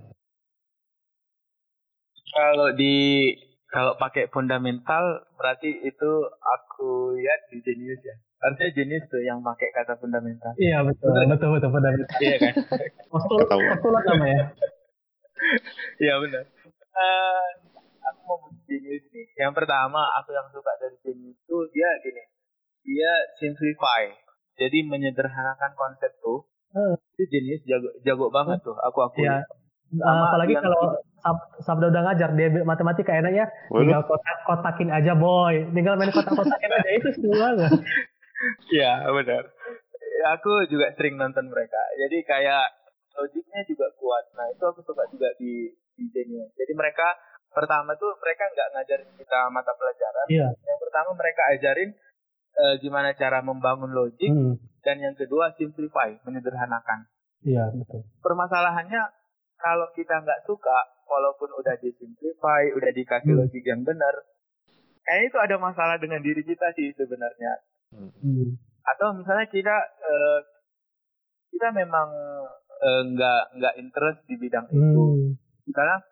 [2.32, 3.28] Kalau di
[3.72, 9.70] kalau pakai fundamental berarti itu aku lihat di jenius ya Artinya jenis tuh yang pakai
[9.70, 10.50] kata fundamental.
[10.58, 12.18] Iya betul, betul betul, betul fundamental.
[12.18, 12.54] iya kan.
[13.06, 14.42] Postulat, postulat namanya.
[16.02, 16.44] Iya benar.
[16.90, 17.46] Uh,
[18.02, 19.26] aku mau jenius nih.
[19.38, 22.22] Yang pertama aku yang suka dari jenius itu dia gini,
[22.82, 24.10] dia simplify.
[24.58, 26.42] Jadi menyederhanakan konsep tuh.
[26.74, 26.98] Uh.
[27.14, 28.74] Itu jenius jago jago banget tuh.
[28.74, 29.22] Aku aku.
[29.22, 29.46] Iya.
[29.92, 35.68] Uh, apalagi kalau sab, Sabda udah ngajar dia matematika enaknya tinggal kotak kotakin aja boy
[35.76, 37.52] tinggal main kotak kotakin aja itu semua
[38.74, 39.44] Iya benar.
[40.38, 41.78] Aku juga sering nonton mereka.
[41.98, 42.66] Jadi kayak
[43.14, 44.34] logiknya juga kuat.
[44.34, 46.50] Nah itu aku suka juga di di Genius.
[46.58, 47.06] Jadi mereka
[47.52, 50.26] pertama tuh mereka nggak ngajarin kita mata pelajaran.
[50.26, 50.48] Iya.
[50.58, 51.90] Yang pertama mereka ajarin
[52.58, 54.30] uh, gimana cara membangun logik.
[54.30, 54.58] Hmm.
[54.82, 57.06] Dan yang kedua simplify, menyederhanakan.
[57.46, 58.02] Iya betul.
[58.18, 59.21] Permasalahannya
[59.62, 63.40] kalau kita nggak suka, walaupun udah disimplify, udah dikasih hmm.
[63.46, 64.10] logik yang benar,
[65.06, 67.52] kayaknya itu ada masalah dengan diri kita sih sebenarnya.
[67.94, 68.58] Hmm.
[68.82, 70.40] Atau misalnya kita uh,
[71.54, 72.10] kita memang
[72.82, 74.74] uh, nggak nggak interest di bidang hmm.
[74.74, 75.06] itu.
[75.70, 76.02] Misalnya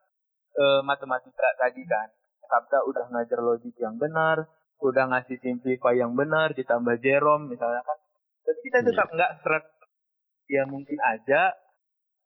[0.55, 2.09] uh, matematika tadi kan,
[2.47, 4.47] Sabda udah ngajar logik yang benar,
[4.79, 7.99] udah ngasih simplify yang benar, ditambah Jerome misalnya kan.
[8.47, 9.17] Tapi kita tetap yeah.
[9.19, 9.67] nggak seret.
[10.51, 11.55] Ya mungkin aja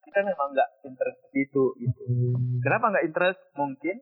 [0.04, 2.02] kita memang nggak interest di situ gitu.
[2.06, 2.60] Hmm.
[2.60, 3.40] Kenapa nggak interest?
[3.56, 3.96] Mungkin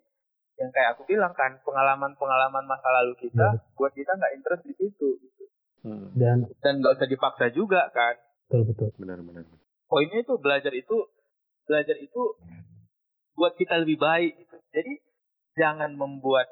[0.61, 3.75] yang kayak aku bilang kan pengalaman-pengalaman masa lalu kita yeah.
[3.75, 5.45] buat kita nggak interest di situ gitu.
[5.83, 6.15] hmm.
[6.15, 8.15] dan dan nggak usah dipaksa juga kan
[8.47, 9.43] betul betul benar benar
[9.91, 10.97] poinnya itu belajar itu
[11.67, 12.23] belajar itu
[13.33, 14.57] buat kita lebih baik gitu.
[14.71, 14.93] jadi
[15.57, 16.47] jangan membuat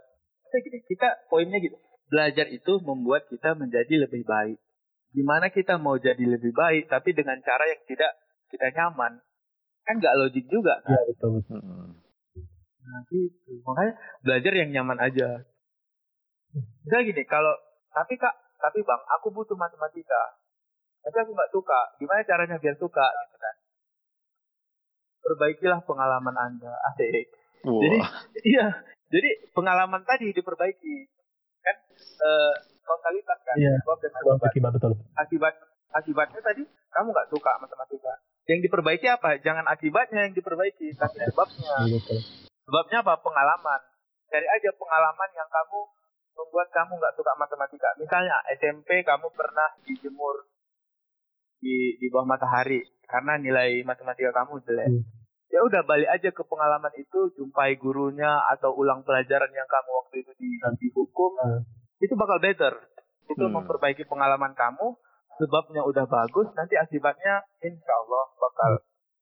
[0.50, 1.78] gini kita poinnya gitu
[2.10, 4.58] belajar itu membuat kita menjadi lebih baik
[5.14, 8.12] gimana kita mau jadi lebih baik tapi dengan cara yang tidak
[8.50, 9.22] kita nyaman
[9.90, 12.00] kan nggak logik juga kan ya, betul betul hmm.
[12.90, 13.52] Nah gitu.
[13.62, 13.92] Makanya
[14.26, 15.46] belajar yang nyaman aja.
[16.82, 17.54] Misalnya gini, kalau
[17.94, 20.38] tapi kak, tapi bang, aku butuh matematika.
[21.06, 21.80] Tapi aku nggak suka.
[22.02, 23.06] Gimana caranya biar suka?
[23.06, 23.54] Gitu kan.
[25.22, 26.74] Perbaikilah pengalaman anda.
[26.92, 27.30] Asik.
[27.64, 27.78] Wow.
[27.78, 27.98] Jadi
[28.58, 28.66] iya.
[29.10, 30.96] Jadi pengalaman tadi diperbaiki.
[31.62, 33.56] Kan eh, kausalitas kan.
[33.56, 34.38] Sebab dan akibat.
[34.50, 34.92] Akibat betul.
[35.14, 35.54] Akibat
[35.94, 38.12] akibatnya tadi kamu nggak suka matematika.
[38.50, 39.38] Yang diperbaiki apa?
[39.42, 41.74] Jangan akibatnya yang diperbaiki, tapi sebabnya.
[41.86, 42.18] Iya.
[42.66, 43.14] Sebabnya apa?
[43.22, 43.80] Pengalaman.
[44.30, 45.80] Cari aja pengalaman yang kamu
[46.34, 47.88] membuat kamu nggak suka matematika.
[47.98, 50.46] Misalnya SMP kamu pernah dijemur
[51.60, 54.88] di di bawah matahari karena nilai matematika kamu jelek.
[54.88, 55.04] Hmm.
[55.50, 60.14] Ya udah balik aja ke pengalaman itu, jumpai gurunya atau ulang pelajaran yang kamu waktu
[60.22, 61.32] itu di di hukum.
[61.42, 61.62] Hmm.
[61.98, 62.74] Itu bakal better.
[63.26, 63.62] Itu Hmm.
[63.62, 64.94] memperbaiki pengalaman kamu,
[65.40, 68.70] sebabnya udah bagus, nanti akibatnya insya Allah bakal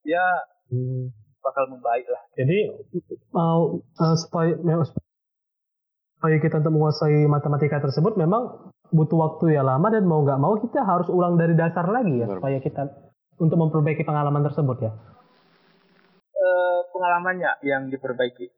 [0.02, 0.26] ya
[0.68, 1.08] Hmm.
[1.40, 2.20] bakal membaik lah.
[2.36, 2.68] Jadi
[3.32, 4.52] mau eh, supaya
[6.18, 10.58] supaya kita untuk menguasai matematika tersebut memang butuh waktu ya lama dan mau nggak mau
[10.60, 12.36] kita harus ulang dari dasar lagi ya Benar.
[12.42, 12.82] supaya kita
[13.38, 14.92] untuk memperbaiki pengalaman tersebut ya.
[16.36, 18.50] Eh, pengalamannya yang diperbaiki.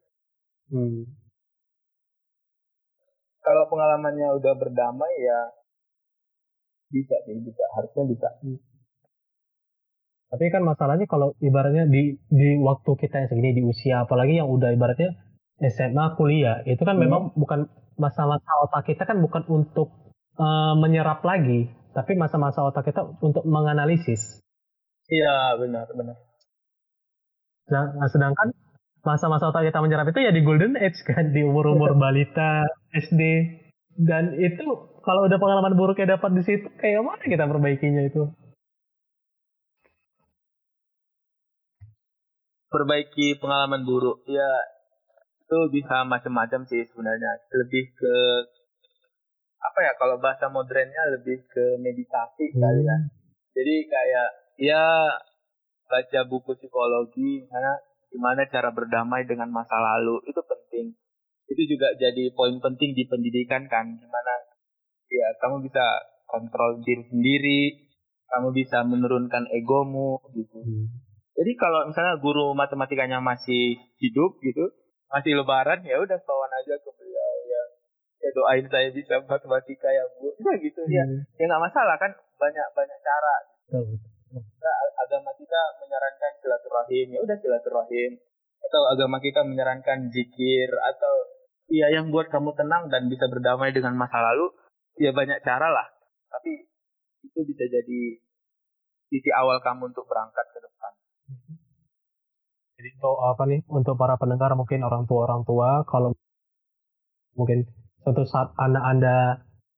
[0.73, 1.05] Hmm.
[3.41, 5.39] Kalau pengalamannya udah berdamai ya
[6.91, 7.63] bisa sih, bisa.
[7.73, 8.27] Harusnya bisa.
[10.27, 14.47] Tapi kan masalahnya kalau ibaratnya di di waktu kita yang segini di usia apalagi yang
[14.47, 15.11] udah ibaratnya
[15.59, 17.03] SMA kuliah itu kan Hmm.
[17.03, 19.91] memang bukan masa-masa otak kita kan bukan untuk
[20.33, 24.39] eh, menyerap lagi tapi masa-masa otak kita untuk menganalisis.
[25.05, 26.15] Iya, benar, benar.
[27.67, 28.47] Sedang- Nah, sedangkan
[29.03, 32.63] masa-masa otak kita menyerap itu ya di golden age kan di umur-umur balita
[32.95, 33.21] SD
[33.99, 34.63] dan itu
[35.01, 38.29] kalau udah pengalaman buruknya dapat di situ kayak mana kita perbaikinya itu?
[42.71, 44.23] Perbaiki pengalaman buruk.
[44.29, 44.47] Ya,
[45.43, 47.31] itu bisa macam-macam sih sebenarnya.
[47.51, 48.15] Lebih ke
[49.61, 52.97] apa ya kalau bahasa modernnya lebih ke meditasi kali ya.
[53.51, 54.83] Jadi kayak ya
[55.85, 57.75] baca buku psikologi misalnya
[58.07, 60.95] gimana cara berdamai dengan masa lalu itu penting.
[61.51, 64.50] Itu juga jadi poin penting di pendidikan kan gimana
[65.11, 65.83] ya kamu bisa
[66.25, 67.61] kontrol diri sendiri,
[68.31, 70.63] kamu bisa menurunkan egomu gitu.
[71.35, 74.71] Jadi kalau misalnya guru matematikanya masih hidup gitu,
[75.11, 77.63] masih lebaran ya udah kawan aja ke beliau ya.
[78.23, 80.31] Ya doain saya bisa matematika ya Bu.
[80.39, 81.03] Ya gitu ya.
[81.03, 81.27] Hmm.
[81.35, 83.35] Ya nggak masalah kan banyak banyak cara
[84.31, 88.11] kita agama kita menyarankan silaturahim ya udah silaturahim
[88.61, 91.13] atau agama kita menyarankan zikir atau
[91.67, 94.53] ya yang buat kamu tenang dan bisa berdamai dengan masa lalu
[94.99, 95.87] ya banyak cara lah.
[96.31, 96.51] Tapi
[97.27, 98.01] itu bisa jadi
[99.11, 100.91] sisi awal kamu untuk berangkat ke depan.
[102.79, 106.15] Jadi untuk apa nih untuk para pendengar mungkin orang tua orang tua kalau
[107.37, 107.67] mungkin
[108.01, 109.17] suatu saat anak anda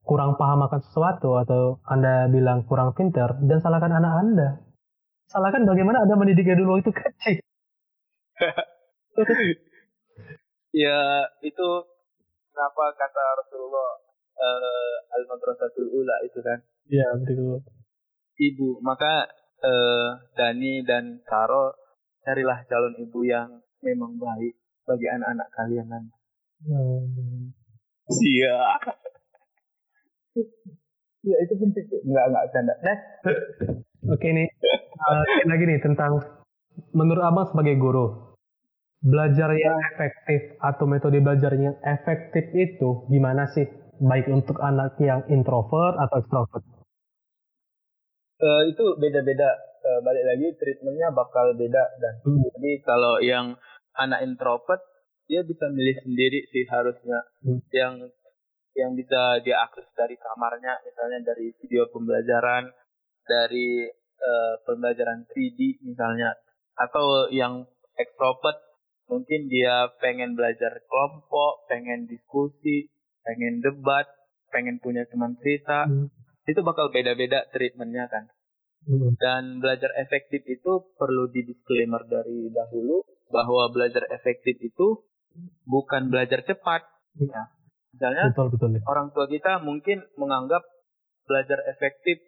[0.05, 4.49] kurang paham akan sesuatu atau anda bilang kurang pintar dan salahkan anak anda.
[5.27, 7.41] Salahkan bagaimana anda mendidiknya dulu itu kecil.
[10.73, 11.67] Ya itu
[12.49, 14.01] kenapa kata Rasulullah
[14.33, 16.59] eh, al madrasatul ula itu kan
[16.89, 17.61] ya betul
[18.39, 19.29] ibu maka
[19.61, 21.73] eh, Dani dan Karo
[22.23, 26.15] carilah calon ibu yang memang baik bagi anak-anak kalian nanti
[26.63, 27.51] Hmm.
[28.07, 28.55] Iya.
[31.27, 31.85] ya itu penting.
[32.07, 32.73] Enggak enggak canda.
[32.79, 32.97] Nah,
[34.15, 34.47] oke nih
[35.03, 36.23] Eh, lagi nih tentang
[36.95, 38.31] menurut abang sebagai guru
[39.03, 43.67] belajar yang efektif atau metode belajar yang efektif itu gimana sih
[44.01, 46.63] baik untuk anak yang introvert atau extrovert
[48.43, 49.49] eh, itu beda-beda.
[49.83, 52.39] Eh, balik lagi treatmentnya bakal beda dan Hmm.
[52.55, 53.59] jadi kalau yang
[53.99, 54.79] anak introvert
[55.27, 57.59] dia bisa milih sendiri sih harusnya Hmm.
[57.75, 57.93] yang
[58.79, 62.71] yang bisa dia akses dari kamarnya misalnya dari video pembelajaran
[63.27, 63.91] dari
[64.23, 66.31] eh, pembelajaran 3D misalnya
[66.79, 67.67] atau yang
[67.99, 68.55] extrovert
[69.11, 72.87] mungkin dia pengen belajar kelompok pengen diskusi
[73.23, 74.07] pengen debat
[74.53, 75.89] pengen punya teman cerita.
[75.89, 76.13] Hmm.
[76.43, 78.27] itu bakal beda-beda treatmentnya kan.
[78.83, 79.15] Hmm.
[79.15, 85.07] dan belajar efektif itu perlu di disclaimer dari dahulu bahwa belajar efektif itu
[85.63, 86.83] bukan belajar cepat.
[87.15, 87.47] Ya.
[87.95, 88.83] Misalnya betul betul ya.
[88.83, 90.67] orang tua kita mungkin menganggap
[91.23, 92.19] belajar efektif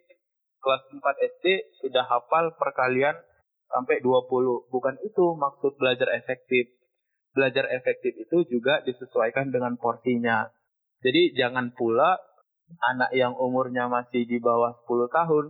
[0.64, 0.98] kelas 4
[1.36, 1.44] SD
[1.84, 3.20] sudah hafal perkalian
[3.68, 6.72] sampai 20 bukan itu maksud belajar efektif.
[7.36, 10.48] Belajar efektif itu juga disesuaikan dengan porsinya
[11.04, 12.16] jadi jangan pula
[12.94, 15.44] anak yang umurnya masih di bawah 10 tahun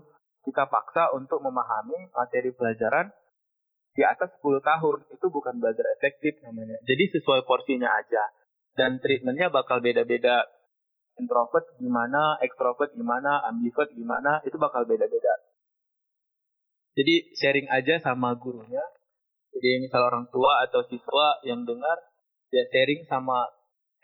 [0.46, 3.10] kita paksa untuk memahami materi pelajaran
[3.96, 6.76] di atas 10 tahun itu bukan belajar efektif namanya.
[6.84, 8.22] Jadi sesuai porsinya aja.
[8.76, 10.44] Dan treatmentnya bakal beda-beda.
[11.16, 15.34] Introvert gimana, extrovert gimana, ambivert gimana, itu bakal beda-beda.
[16.92, 18.84] Jadi sharing aja sama gurunya.
[19.56, 21.96] Jadi misal orang tua atau siswa yang dengar,
[22.52, 23.48] ya sharing sama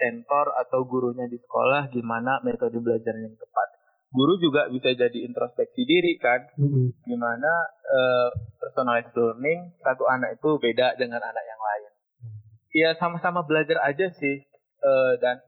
[0.01, 3.69] mentor atau gurunya di sekolah gimana metode belajar yang tepat.
[4.13, 6.93] Guru juga bisa jadi introspeksi diri kan, Hmm.
[7.09, 8.29] gimana eh,
[8.61, 11.93] personalized learning satu anak itu beda dengan anak yang lain.
[12.73, 14.37] Ya sama-sama belajar aja sih
[14.83, 15.41] eh, dan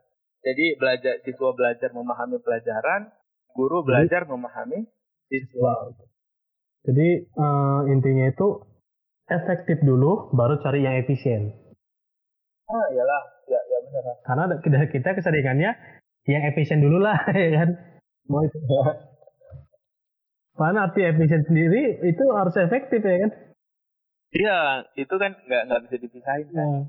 [0.44, 3.08] jadi belajar siswa belajar memahami pelajaran,
[3.56, 4.84] guru belajar memahami
[5.32, 5.88] siswa.
[6.84, 8.60] Jadi uh, intinya itu
[9.24, 11.48] efektif dulu, baru cari yang efisien.
[12.68, 13.33] Ah iyalah, ya ya.
[14.26, 14.44] Karena
[14.88, 15.70] kita keseringannya
[16.24, 17.70] yang efisien dulu lah, ya kan?
[18.28, 18.58] Mau itu.
[20.54, 23.30] Karena arti efisien sendiri itu harus efektif ya kan?
[24.34, 24.58] Iya,
[24.98, 26.58] itu kan nggak nggak bisa dipisahin kan.
[26.58, 26.80] Ya.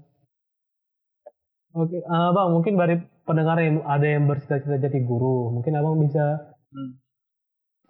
[1.76, 2.96] Oke, uh, bang, mungkin dari
[3.28, 6.92] pendengar yang ada yang bercita-cita jadi guru, mungkin abang bisa hmm.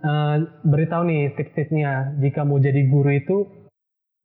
[0.02, 0.36] uh,
[0.66, 3.46] beritahu nih tips-tipsnya jika mau jadi guru itu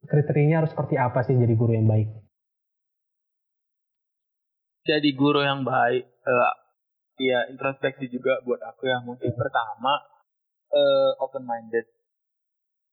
[0.09, 2.09] kriterianya harus seperti apa sih jadi guru yang baik?
[4.81, 6.53] Jadi guru yang baik, uh,
[7.21, 9.05] ya introspeksi juga buat aku ya.
[9.05, 9.41] Mungkin hmm.
[9.41, 9.93] pertama
[10.73, 11.85] uh, open minded,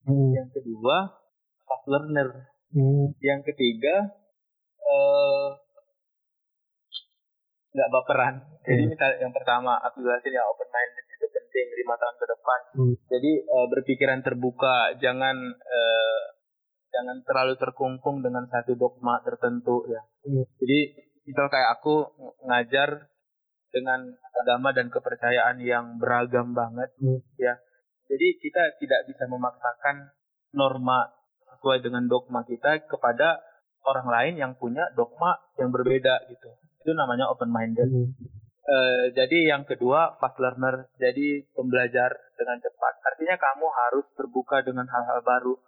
[0.03, 0.35] hmm.
[0.35, 1.15] yang kedua
[1.63, 3.15] fast learner, hmm.
[3.23, 4.11] yang ketiga
[4.83, 5.55] uh,
[7.71, 8.35] nggak baperan.
[8.67, 8.91] Jadi hmm.
[8.91, 12.59] misal yang pertama aku jelasin ya open minded itu penting lima tahun ke depan.
[12.75, 12.95] Hmm.
[13.07, 16.21] Jadi uh, berpikiran terbuka, jangan uh,
[16.91, 20.03] jangan terlalu terkungkung dengan satu dogma tertentu ya.
[20.27, 20.43] Hmm.
[20.59, 22.07] Jadi misal kayak aku
[22.47, 23.11] ngajar
[23.69, 27.19] dengan agama dan kepercayaan yang beragam banget hmm.
[27.35, 27.59] ya.
[28.07, 30.15] Jadi kita tidak bisa memaksakan
[30.55, 31.11] norma
[31.51, 33.43] sesuai dengan dogma kita kepada
[33.83, 36.47] orang lain yang punya dogma yang berbeda gitu
[36.87, 37.91] itu namanya open minded.
[37.91, 38.15] Hmm.
[38.63, 42.93] Uh, jadi yang kedua fast learner, jadi pembelajar dengan cepat.
[43.03, 45.59] Artinya kamu harus terbuka dengan hal-hal baru.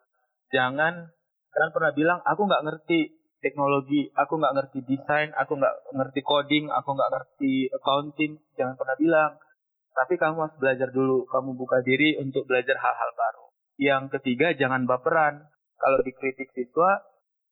[0.56, 1.12] Jangan
[1.52, 6.66] kalian pernah bilang aku nggak ngerti teknologi, aku nggak ngerti desain, aku nggak ngerti coding,
[6.72, 8.32] aku nggak ngerti accounting.
[8.56, 9.32] Jangan pernah bilang.
[9.90, 11.28] Tapi kamu harus belajar dulu.
[11.28, 13.46] Kamu buka diri untuk belajar hal-hal baru.
[13.76, 15.50] Yang ketiga jangan baperan.
[15.80, 17.04] Kalau dikritik siswa,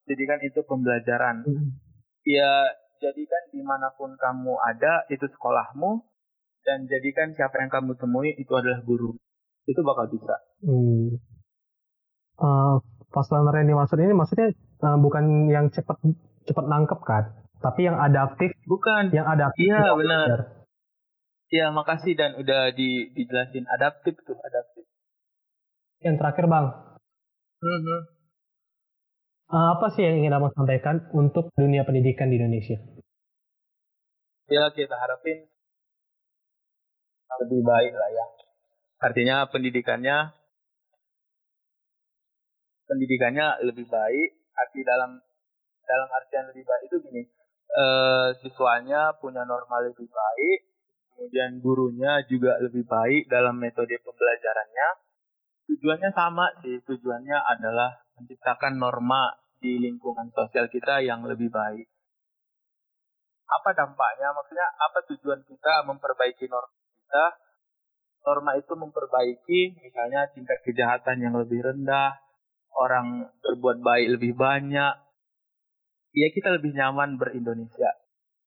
[0.07, 1.43] jadikan itu pembelajaran.
[1.43, 1.75] Hmm.
[2.23, 6.03] Ya jadikan di mana pun kamu ada itu sekolahmu
[6.65, 9.15] dan jadikan siapa yang kamu temui itu adalah guru
[9.67, 10.35] itu bakal bisa.
[10.63, 11.19] Hmm.
[12.39, 12.79] Uh,
[13.17, 14.53] fast learner yang dimaksud ini maksudnya
[14.85, 15.97] uh, bukan yang cepat
[16.45, 17.33] cepat nangkep kan,
[17.65, 18.53] tapi yang adaptif.
[18.69, 19.09] Bukan.
[19.09, 19.65] Yang adaptif.
[19.65, 20.37] Iya benar.
[21.49, 24.85] Iya makasih dan udah di, dijelasin adaptif tuh adaptif.
[26.05, 26.65] Yang terakhir bang.
[27.57, 27.99] Mm -hmm.
[29.47, 32.77] Uh, apa sih yang ingin Abang sampaikan untuk dunia pendidikan di Indonesia?
[34.51, 35.47] Ya kita harapin
[37.47, 38.25] lebih baik lah ya.
[38.97, 40.35] Artinya pendidikannya
[42.87, 44.29] pendidikannya lebih baik.
[44.57, 45.21] Arti dalam
[45.87, 47.23] dalam artian lebih baik itu gini,
[47.71, 50.59] eh, siswanya punya normal lebih baik,
[51.15, 54.89] kemudian gurunya juga lebih baik dalam metode pembelajarannya.
[55.67, 61.87] Tujuannya sama sih, tujuannya adalah menciptakan norma di lingkungan sosial kita yang lebih baik.
[63.47, 64.35] Apa dampaknya?
[64.35, 67.25] Maksudnya apa tujuan kita memperbaiki norma kita?
[68.27, 72.19] Norma itu memperbaiki misalnya tingkat kejahatan yang lebih rendah,
[72.75, 74.93] orang berbuat baik lebih banyak.
[76.17, 77.91] Ya kita lebih nyaman berindonesia.